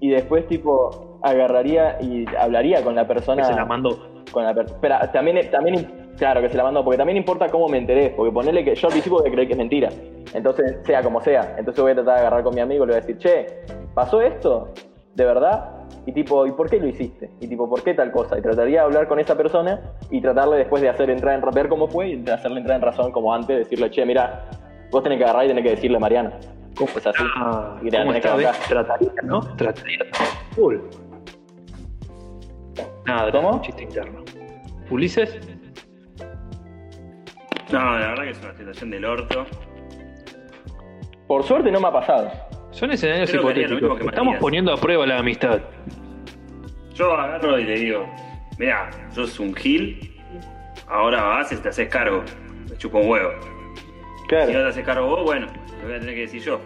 [0.00, 3.44] y después tipo agarraría y hablaría con la Que persona.
[3.44, 4.22] se la mandó.
[4.32, 7.78] con la Pero también, también, claro que se la mandó, porque también importa cómo me
[7.78, 9.88] enteré, porque ponerle que yo al principio voy a creer que es mentira.
[10.34, 11.54] Entonces, sea como sea.
[11.58, 13.46] Entonces voy a tratar de agarrar con mi amigo y le voy a decir, che,
[13.94, 14.72] ¿pasó esto?
[15.14, 15.70] ¿De verdad?
[16.04, 17.30] Y tipo, ¿y por qué lo hiciste?
[17.40, 18.38] Y tipo, ¿por qué tal cosa?
[18.38, 19.80] Y trataría de hablar con esa persona
[20.10, 22.82] y tratarle después de hacer entrar en ver cómo fue y de hacerle entrar en
[22.82, 24.44] razón como antes, decirle, che, mira,
[24.90, 26.38] vos tenés que agarrar y tenés que decirle a Mariana.
[26.76, 27.24] ¿Cómo es así?
[27.36, 28.52] Ah, la ¿cómo que está?
[28.68, 29.40] Trataría, ¿no?
[29.56, 29.98] Trataría.
[30.54, 30.76] Full.
[33.06, 33.50] Nada, ¿Cómo?
[33.52, 34.22] un chiste interno.
[34.90, 35.38] ¿Ulises?
[37.72, 39.46] No, la verdad que es una situación del orto.
[41.26, 42.30] Por suerte no me ha pasado.
[42.70, 43.98] Son escenarios Creo que hipotéticos.
[43.98, 45.60] que Estamos poniendo a prueba la amistad.
[46.94, 48.06] Yo agarro y le digo,
[48.58, 50.14] mira, sos un gil,
[50.88, 52.22] ahora vas y te haces cargo.
[52.70, 53.30] Me chupo un huevo.
[54.28, 55.46] Si no te haces cargo vos, bueno,
[55.80, 56.60] lo voy a tener que decir yo.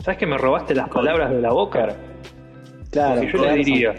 [0.00, 1.86] ¿Sabes que me robaste las palabras de la boca?
[1.86, 1.94] Claro.
[2.90, 3.20] Claro.
[3.22, 3.54] Si yo le razón.
[3.62, 3.94] diría,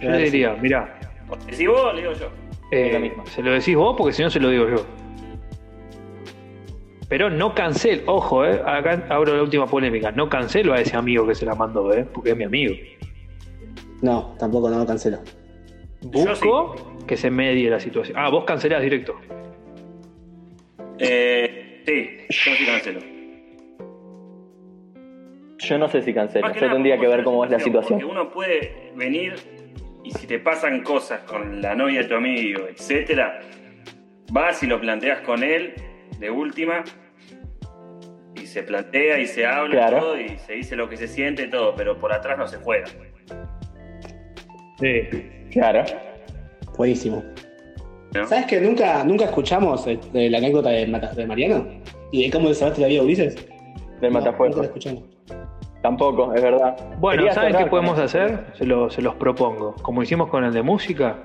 [0.00, 0.98] yo le diría, mirá,
[1.46, 2.26] decís vos, le digo yo.
[2.72, 3.26] eh, Es la misma.
[3.26, 4.86] se lo decís vos porque si no se lo digo yo.
[7.08, 11.24] Pero no cancel, ojo, eh, acá abro la última polémica, no cancelo a ese amigo
[11.26, 12.74] que se la mandó, eh, porque es mi amigo.
[14.02, 15.18] No, tampoco no lo cancelo.
[16.02, 16.74] Busco
[17.06, 18.18] que se medie la situación.
[18.18, 19.14] Ah, vos cancelás directo.
[20.98, 23.00] Eh, sí, yo sí cancelo.
[25.58, 26.48] Yo no sé si cancelo.
[26.52, 28.04] Yo nada tendría que ver cómo es la Porque situación.
[28.04, 29.34] uno puede venir
[30.04, 33.40] y si te pasan cosas con la novia de tu amigo, etcétera,
[34.30, 35.74] vas y lo planteas con él
[36.18, 36.84] de última
[38.34, 39.98] y se plantea y se habla y Claro.
[40.00, 42.58] todo y se dice lo que se siente y todo, pero por atrás no se
[42.58, 42.86] juega.
[44.78, 45.02] Sí.
[45.50, 45.84] Claro.
[46.76, 47.24] Buenísimo.
[48.16, 48.26] ¿No?
[48.26, 51.66] ¿Sabes que nunca, nunca escuchamos de la anécdota de, Mata- de Mariano?
[52.12, 53.34] ¿Y de cómo le salvaste la vida a Ulises?
[54.00, 54.46] Del No, matafuego.
[54.54, 55.02] nunca la escuchamos.
[55.82, 56.76] Tampoco, es verdad.
[56.98, 58.46] Bueno, Quería ¿saben qué podemos hacer?
[58.54, 59.74] Se, lo- se los propongo.
[59.82, 61.18] Como hicimos con el de música,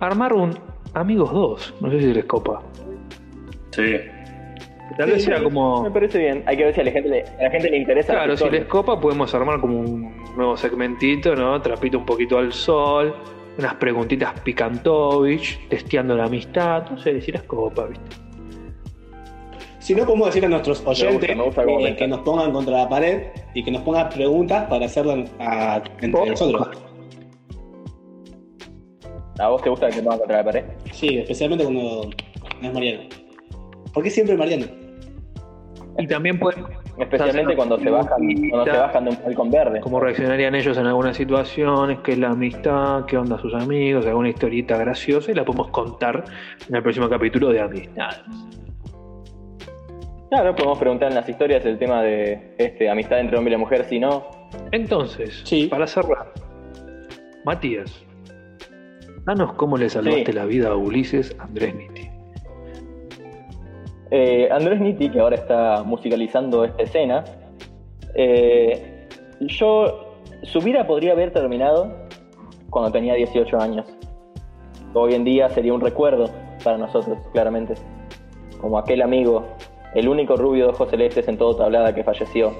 [0.00, 0.58] armar un
[0.94, 1.74] Amigos 2.
[1.80, 2.62] No sé si les copa.
[3.70, 3.96] Sí.
[4.98, 5.82] Tal Sí, vez sea me- como.
[5.84, 6.42] Me parece bien.
[6.46, 8.12] Hay que ver si a la gente le, a la gente le interesa.
[8.12, 11.60] Claro, la si les copa, podemos armar como un nuevo segmentito, ¿no?
[11.62, 13.14] Trapito un poquito al sol,
[13.58, 16.88] unas preguntitas picantovich, testeando la amistad.
[16.90, 18.16] No sé, si les copa, ¿viste?
[19.78, 22.52] Si no, podemos decir a nuestros oyentes gusta, me gusta cómo eh, que nos pongan
[22.52, 26.68] contra la pared y que nos pongan preguntas para hacerlas a- entre nosotros.
[29.38, 30.64] ¿A vos te gusta que te pongan contra la pared?
[30.92, 32.10] Sí, especialmente cuando
[32.60, 33.02] no es Mariano.
[33.94, 34.66] ¿Por qué siempre Mariano?
[35.98, 36.64] Y también pueden.
[37.00, 38.18] Especialmente cuando se bajan,
[38.50, 39.80] cuando se bajan de un balcón verde.
[39.80, 44.28] Cómo reaccionarían ellos en algunas situaciones, qué es la amistad, qué onda sus amigos, alguna
[44.28, 46.24] historieta graciosa y la podemos contar
[46.68, 48.20] en el próximo capítulo de Amistades.
[50.30, 53.84] Claro, podemos preguntar en las historias el tema de este, amistad entre hombre y mujer,
[53.86, 54.26] si no.
[54.70, 55.66] Entonces, Sí.
[55.66, 56.32] para cerrar,
[57.44, 58.04] Matías,
[59.24, 60.32] danos cómo le salvaste Sí.
[60.32, 62.09] la vida a Ulises Andrés Nitti.
[64.10, 67.24] Eh, Andrés Nitti, que ahora está musicalizando esta escena,
[68.14, 69.08] eh,
[69.40, 71.92] yo, su vida podría haber terminado
[72.70, 73.86] cuando tenía 18 años.
[74.94, 76.28] Hoy en día sería un recuerdo
[76.64, 77.74] para nosotros, claramente.
[78.60, 79.46] Como aquel amigo,
[79.94, 82.52] el único rubio de ojos celestes en todo tablada que falleció.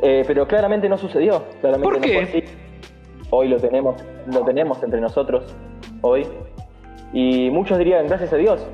[0.00, 1.44] Eh, pero claramente no sucedió.
[1.60, 2.12] Claramente ¿Por no qué?
[2.12, 2.44] fue así.
[3.30, 5.54] Hoy lo tenemos, lo tenemos entre nosotros,
[6.02, 6.26] hoy.
[7.12, 8.66] Y muchos dirían gracias a Dios.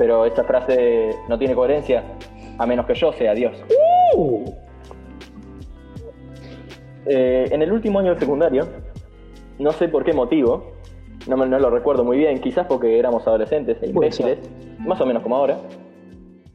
[0.00, 2.02] Pero esta frase no tiene coherencia,
[2.56, 3.62] a menos que yo sea Dios.
[7.04, 8.66] Eh, en el último año del secundario,
[9.58, 10.72] no sé por qué motivo,
[11.28, 14.38] no, no lo recuerdo muy bien, quizás porque éramos adolescentes e imbéciles,
[14.78, 15.58] más o menos como ahora.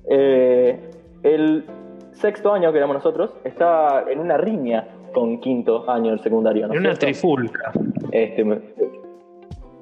[0.09, 0.79] Eh,
[1.21, 1.65] el
[2.13, 6.67] sexto año que éramos nosotros estaba en una riña con quinto año del secundario.
[6.67, 7.05] ¿no En una cierto?
[7.05, 7.73] trifulca,
[8.11, 8.43] Este,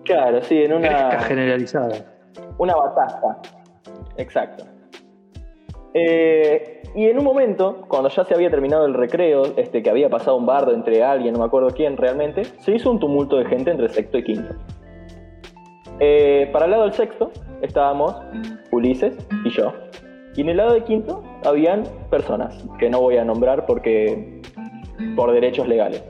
[0.03, 2.12] claro, sí, en una, generalizada.
[2.57, 3.37] Una batalla.
[4.17, 4.65] Exacto.
[5.93, 10.09] Eh, y en un momento, cuando ya se había terminado el recreo, este, que había
[10.09, 13.45] pasado un bardo entre alguien, no me acuerdo quién realmente, se hizo un tumulto de
[13.45, 14.53] gente entre sexto y quinto.
[15.99, 17.31] Eh, para el lado del sexto
[17.61, 18.15] estábamos
[18.71, 19.15] Ulises
[19.45, 19.73] y yo.
[20.35, 24.41] Y en el lado de quinto habían personas que no voy a nombrar porque
[25.15, 26.03] por derechos legales.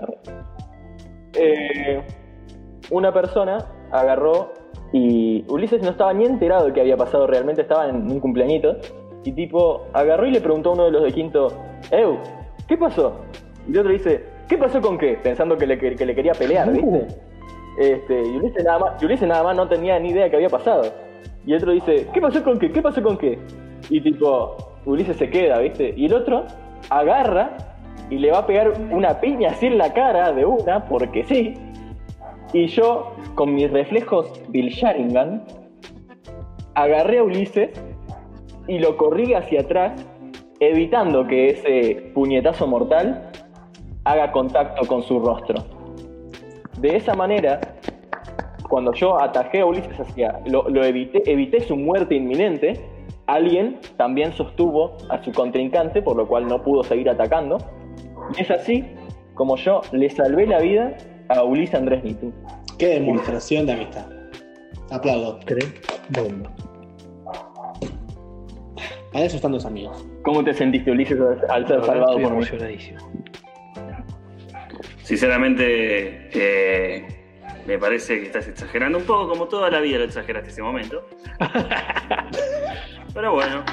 [1.36, 2.02] Eh,
[2.90, 3.58] una persona
[3.92, 4.54] agarró
[4.94, 8.78] y Ulises no estaba ni enterado de qué había pasado realmente, estaba en un cumpleañito.
[9.24, 11.48] Y tipo, agarró y le preguntó a uno de los de quinto,
[11.92, 12.20] Eu,
[12.68, 13.16] ¿qué pasó?
[13.68, 15.18] Y el otro dice, ¿qué pasó con qué?
[15.22, 17.08] Pensando que le, que, le quería pelear, ¿viste?
[17.80, 20.36] Este, y Ulises nada, más, y Ulises nada más no tenía ni idea de qué
[20.36, 20.84] había pasado.
[21.44, 22.72] Y otro dice, ¿qué pasó con qué?
[22.72, 23.40] ¿Qué pasó con qué?
[23.90, 25.92] Y tipo, Ulises se queda, ¿viste?
[25.98, 26.46] Y el otro
[26.90, 27.58] agarra
[28.12, 31.56] y le va a pegar una piña así en la cara de una, porque sí.
[32.54, 35.44] Y yo, con mis reflejos Bill Sharingan,
[36.76, 37.72] agarré a Ulises
[38.68, 40.06] y lo corrí hacia atrás,
[40.60, 43.32] evitando que ese puñetazo mortal
[44.06, 45.64] haga contacto con su rostro.
[46.78, 47.60] De esa manera,
[48.70, 52.80] cuando yo atajé a Ulises hacia, lo, lo evité, evité su muerte inminente,
[53.26, 57.58] alguien también sostuvo a su contrincante, por lo cual no pudo seguir atacando.
[58.38, 58.86] Y es así
[59.34, 60.96] como yo le salvé la vida
[61.34, 62.32] a Ulises Andrés Nitu.
[62.78, 64.06] Qué demostración de amistad.
[64.92, 65.40] Aplaudo.
[65.40, 66.50] Tremendo.
[69.12, 70.06] Para eso están los amigos.
[70.24, 71.20] ¿Cómo te sentiste, Ulises,
[71.50, 72.46] al- ser salvado por mí?
[75.04, 77.06] Sinceramente, eh,
[77.68, 81.06] me parece que estás exagerando un poco, como toda la vida lo exageraste ese momento.
[83.14, 83.64] Pero bueno,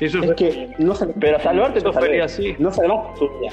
[0.00, 2.56] eso Es que no se Pero salvarte sería así.
[2.58, 2.70] no
[3.16, 3.50] su vida.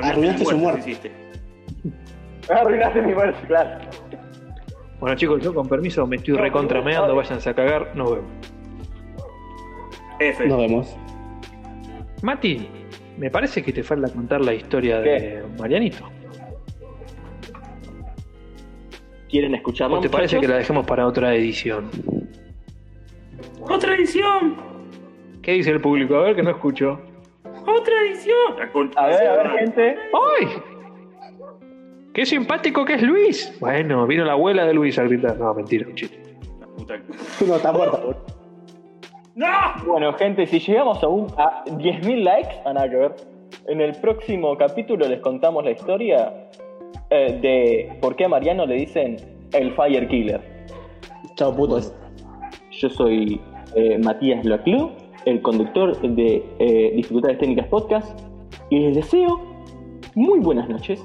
[0.00, 0.80] Arruinaste su muerte.
[0.90, 1.12] hiciste.
[2.50, 3.80] Arruinaste mi muerte, claro.
[5.00, 7.14] Bueno, chicos, yo con permiso me estoy No, recontrameando.
[7.14, 7.94] Váyanse a cagar.
[7.96, 8.30] Nos vemos.
[10.20, 10.46] F.
[10.46, 10.96] Nos vemos.
[12.22, 12.68] Mati,
[13.18, 16.08] me parece que te falta contar la historia de Marianito.
[19.28, 19.96] ¿Quieren escucharlo?
[19.96, 21.90] ¿O te parece que la dejemos para otra edición?
[23.60, 24.56] ¡Otra edición!
[25.40, 26.16] ¿Qué dice el público?
[26.16, 27.00] A ver que no escucho.
[27.66, 28.92] ¡Otra edición!
[28.96, 29.96] A ver, a ver, gente.
[30.40, 30.48] ¡Ay!
[32.14, 33.56] ¡Qué simpático que es Luis!
[33.60, 35.38] Bueno, vino la abuela de Luis a gritar.
[35.38, 36.20] No, mentira, un chiste.
[36.60, 38.16] La puta que- Tú no estás muerto.
[39.34, 39.46] ¡No!
[39.86, 43.14] Bueno, gente, si llegamos a, un, a 10.000 likes, a nada que ver,
[43.66, 46.48] en el próximo capítulo les contamos la historia
[47.08, 49.16] eh, de por qué a Mariano le dicen
[49.52, 50.40] el Fire Killer.
[51.36, 51.94] Chao, putos.
[52.72, 53.40] Yo soy
[53.74, 54.90] eh, Matías Laclú,
[55.24, 58.20] el conductor de eh, Dificultades Técnicas Podcast,
[58.70, 59.40] y les deseo
[60.14, 61.02] muy buenas noches